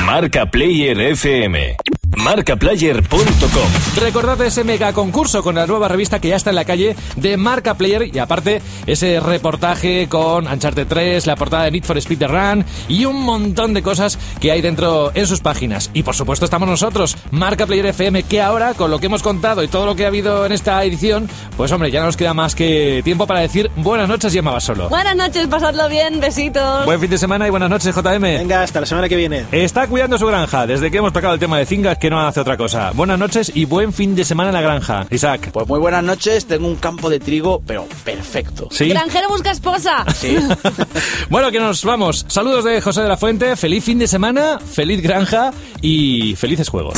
Marca 0.02 0.46
Player 0.46 1.00
FM. 1.00 1.78
Marcaplayer.com 2.16 3.98
Recordad 4.02 4.42
ese 4.42 4.64
mega 4.64 4.94
concurso 4.94 5.44
con 5.44 5.56
la 5.56 5.68
nueva 5.68 5.88
revista 5.88 6.20
que 6.20 6.30
ya 6.30 6.36
está 6.36 6.52
en 6.52 6.56
la 6.56 6.66
calle 6.66 6.96
de 7.16 7.38
Marca 7.38 7.74
Player 7.76 8.16
y 8.16 8.20
aparte 8.20 8.62
ese 8.86 9.20
reportaje 9.20 10.08
con 10.08 10.48
Uncharted 10.48 10.88
3, 10.88 11.28
la 11.28 11.36
portada 11.36 11.66
de 11.66 11.72
Need 11.72 11.84
for 11.84 11.98
Speed 11.98 12.20
The 12.20 12.28
Run 12.28 12.66
y 12.88 13.06
un 13.06 13.22
montón 13.22 13.74
de 13.74 13.82
cosas 13.84 14.18
que 14.40 14.52
hay 14.52 14.62
dentro 14.62 15.12
en 15.14 15.28
sus 15.28 15.42
páginas. 15.42 15.90
Y 15.94 16.04
por 16.04 16.16
supuesto 16.16 16.46
estamos 16.46 16.70
nosotros, 16.70 17.18
Marca 17.32 17.66
Player 17.66 17.88
FM, 17.88 18.24
que 18.24 18.42
ahora 18.42 18.74
con 18.74 18.92
lo 18.92 19.00
que 19.00 19.08
hemos 19.08 19.24
contado 19.24 19.64
y 19.64 19.68
todo 19.68 19.86
lo 19.86 19.96
que 19.96 20.06
ha 20.06 20.08
habido 20.08 20.46
en 20.46 20.52
esta 20.52 20.84
edición, 20.84 21.30
pues 21.56 21.72
hombre, 21.72 21.92
ya 21.92 22.00
no 22.00 22.08
nos 22.08 22.18
queda 22.18 22.34
más 22.34 22.56
que 22.56 23.02
tiempo 23.04 23.28
para 23.28 23.42
decir 23.42 23.70
buenas 23.76 24.08
noches 24.08 24.34
y 24.34 24.38
amaba 24.38 24.60
solo. 24.60 24.90
Buenas 24.90 25.16
noches, 25.16 25.48
pasadlo 25.48 25.90
bien, 25.90 26.20
besitos. 26.20 26.86
Buen 26.86 27.00
fin 27.00 27.10
de 27.10 27.18
semana 27.18 27.48
y 27.48 27.50
buenas 27.50 27.70
noches 27.70 27.96
JM. 27.96 28.22
Venga, 28.22 28.64
hasta 28.64 28.80
la 28.80 28.86
semana 28.86 29.10
que 29.10 29.16
viene. 29.16 29.46
Está 29.52 29.88
cuidando 29.88 30.18
su 30.18 30.26
granja 30.26 30.68
desde 30.68 30.92
que 30.92 30.98
hemos 30.98 31.14
tocado 31.14 31.34
el 31.34 31.40
tema 31.40 31.58
de 31.58 31.66
Que 32.00 32.10
no 32.10 32.20
hace 32.20 32.40
otra 32.40 32.58
cosa. 32.58 32.92
Buenas 32.94 33.18
noches 33.18 33.52
y 33.54 33.66
buen 33.66 33.92
fin 33.92 34.16
de 34.16 34.24
semana 34.24 34.50
en 34.50 34.56
la 34.56 34.62
granja. 34.62 35.08
Isaac. 35.10 35.50
Pues 35.52 35.68
muy 35.68 35.80
buenas 35.80 36.04
noches, 36.04 36.46
tengo 36.46 36.68
un 36.68 36.76
campo 36.76 37.10
de 37.10 37.20
trigo, 37.20 37.62
pero 37.66 37.88
perfecto. 38.04 38.68
¿Sí? 38.72 38.90
Granjero 38.90 39.30
busca 39.30 39.52
esposa. 39.52 40.06
Sí. 40.16 40.38
bueno, 41.30 41.52
que 41.52 41.60
nos 41.60 41.84
vamos. 41.84 42.26
Saludos 42.28 42.66
de 42.66 42.82
José 42.82 43.02
de 43.02 43.08
la 43.08 43.18
Fuente, 43.18 43.56
feliz 43.56 43.84
fin 43.84 43.98
de 43.98 44.08
semana, 44.08 44.60
feliz 44.60 45.02
granja 45.02 45.52
y 45.82 46.36
felices 46.36 46.70
juegos. 46.70 46.94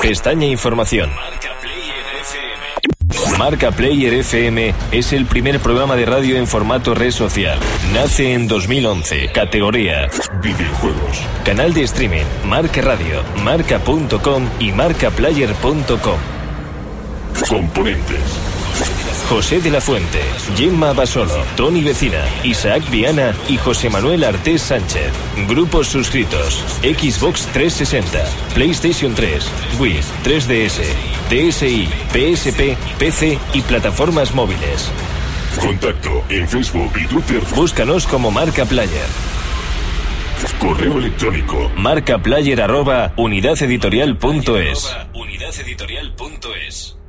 Pestaña 0.00 0.46
Información. 0.46 1.10
Marca 3.42 3.72
Player 3.72 4.14
FM 4.14 4.72
es 4.92 5.12
el 5.12 5.26
primer 5.26 5.58
programa 5.58 5.96
de 5.96 6.06
radio 6.06 6.36
en 6.36 6.46
formato 6.46 6.94
red 6.94 7.10
social. 7.10 7.58
Nace 7.92 8.34
en 8.34 8.46
2011. 8.46 9.32
Categoría 9.32 10.08
Videojuegos. 10.40 11.18
Canal 11.44 11.74
de 11.74 11.82
streaming. 11.82 12.24
Marca 12.46 12.80
Radio. 12.82 13.20
Marca.com 13.42 14.48
y 14.60 14.70
marcaplayer.com. 14.70 16.18
Componentes. 17.48 18.20
José 19.28 19.60
de 19.60 19.70
la 19.70 19.80
Fuente, 19.80 20.20
Gemma 20.56 20.92
Basolo, 20.92 21.44
Tony 21.56 21.82
Vecina, 21.82 22.22
Isaac 22.44 22.88
Viana 22.90 23.34
y 23.48 23.56
José 23.56 23.90
Manuel 23.90 24.22
Artés 24.22 24.62
Sánchez. 24.62 25.10
Grupos 25.48 25.88
suscritos: 25.88 26.62
Xbox 26.82 27.46
360, 27.46 28.24
PlayStation 28.54 29.14
3, 29.14 29.44
Wii, 29.80 30.00
3DS, 30.22 31.11
DSi, 31.32 31.88
PSP, 32.12 32.76
PC 32.98 33.38
y 33.54 33.62
plataformas 33.62 34.34
móviles. 34.34 34.90
Contacto 35.58 36.22
en 36.28 36.46
Facebook 36.46 36.92
y 37.02 37.06
Twitter. 37.06 37.40
Búscanos 37.56 38.06
como 38.06 38.30
Marca 38.30 38.66
Player. 38.66 39.06
Correo 40.58 40.98
electrónico. 40.98 41.70
Marcaplayer 41.74 42.60
arroba 42.60 43.14
unidadeditorial.es. 43.16 44.94
Unidadeditorial.es. 45.14 47.01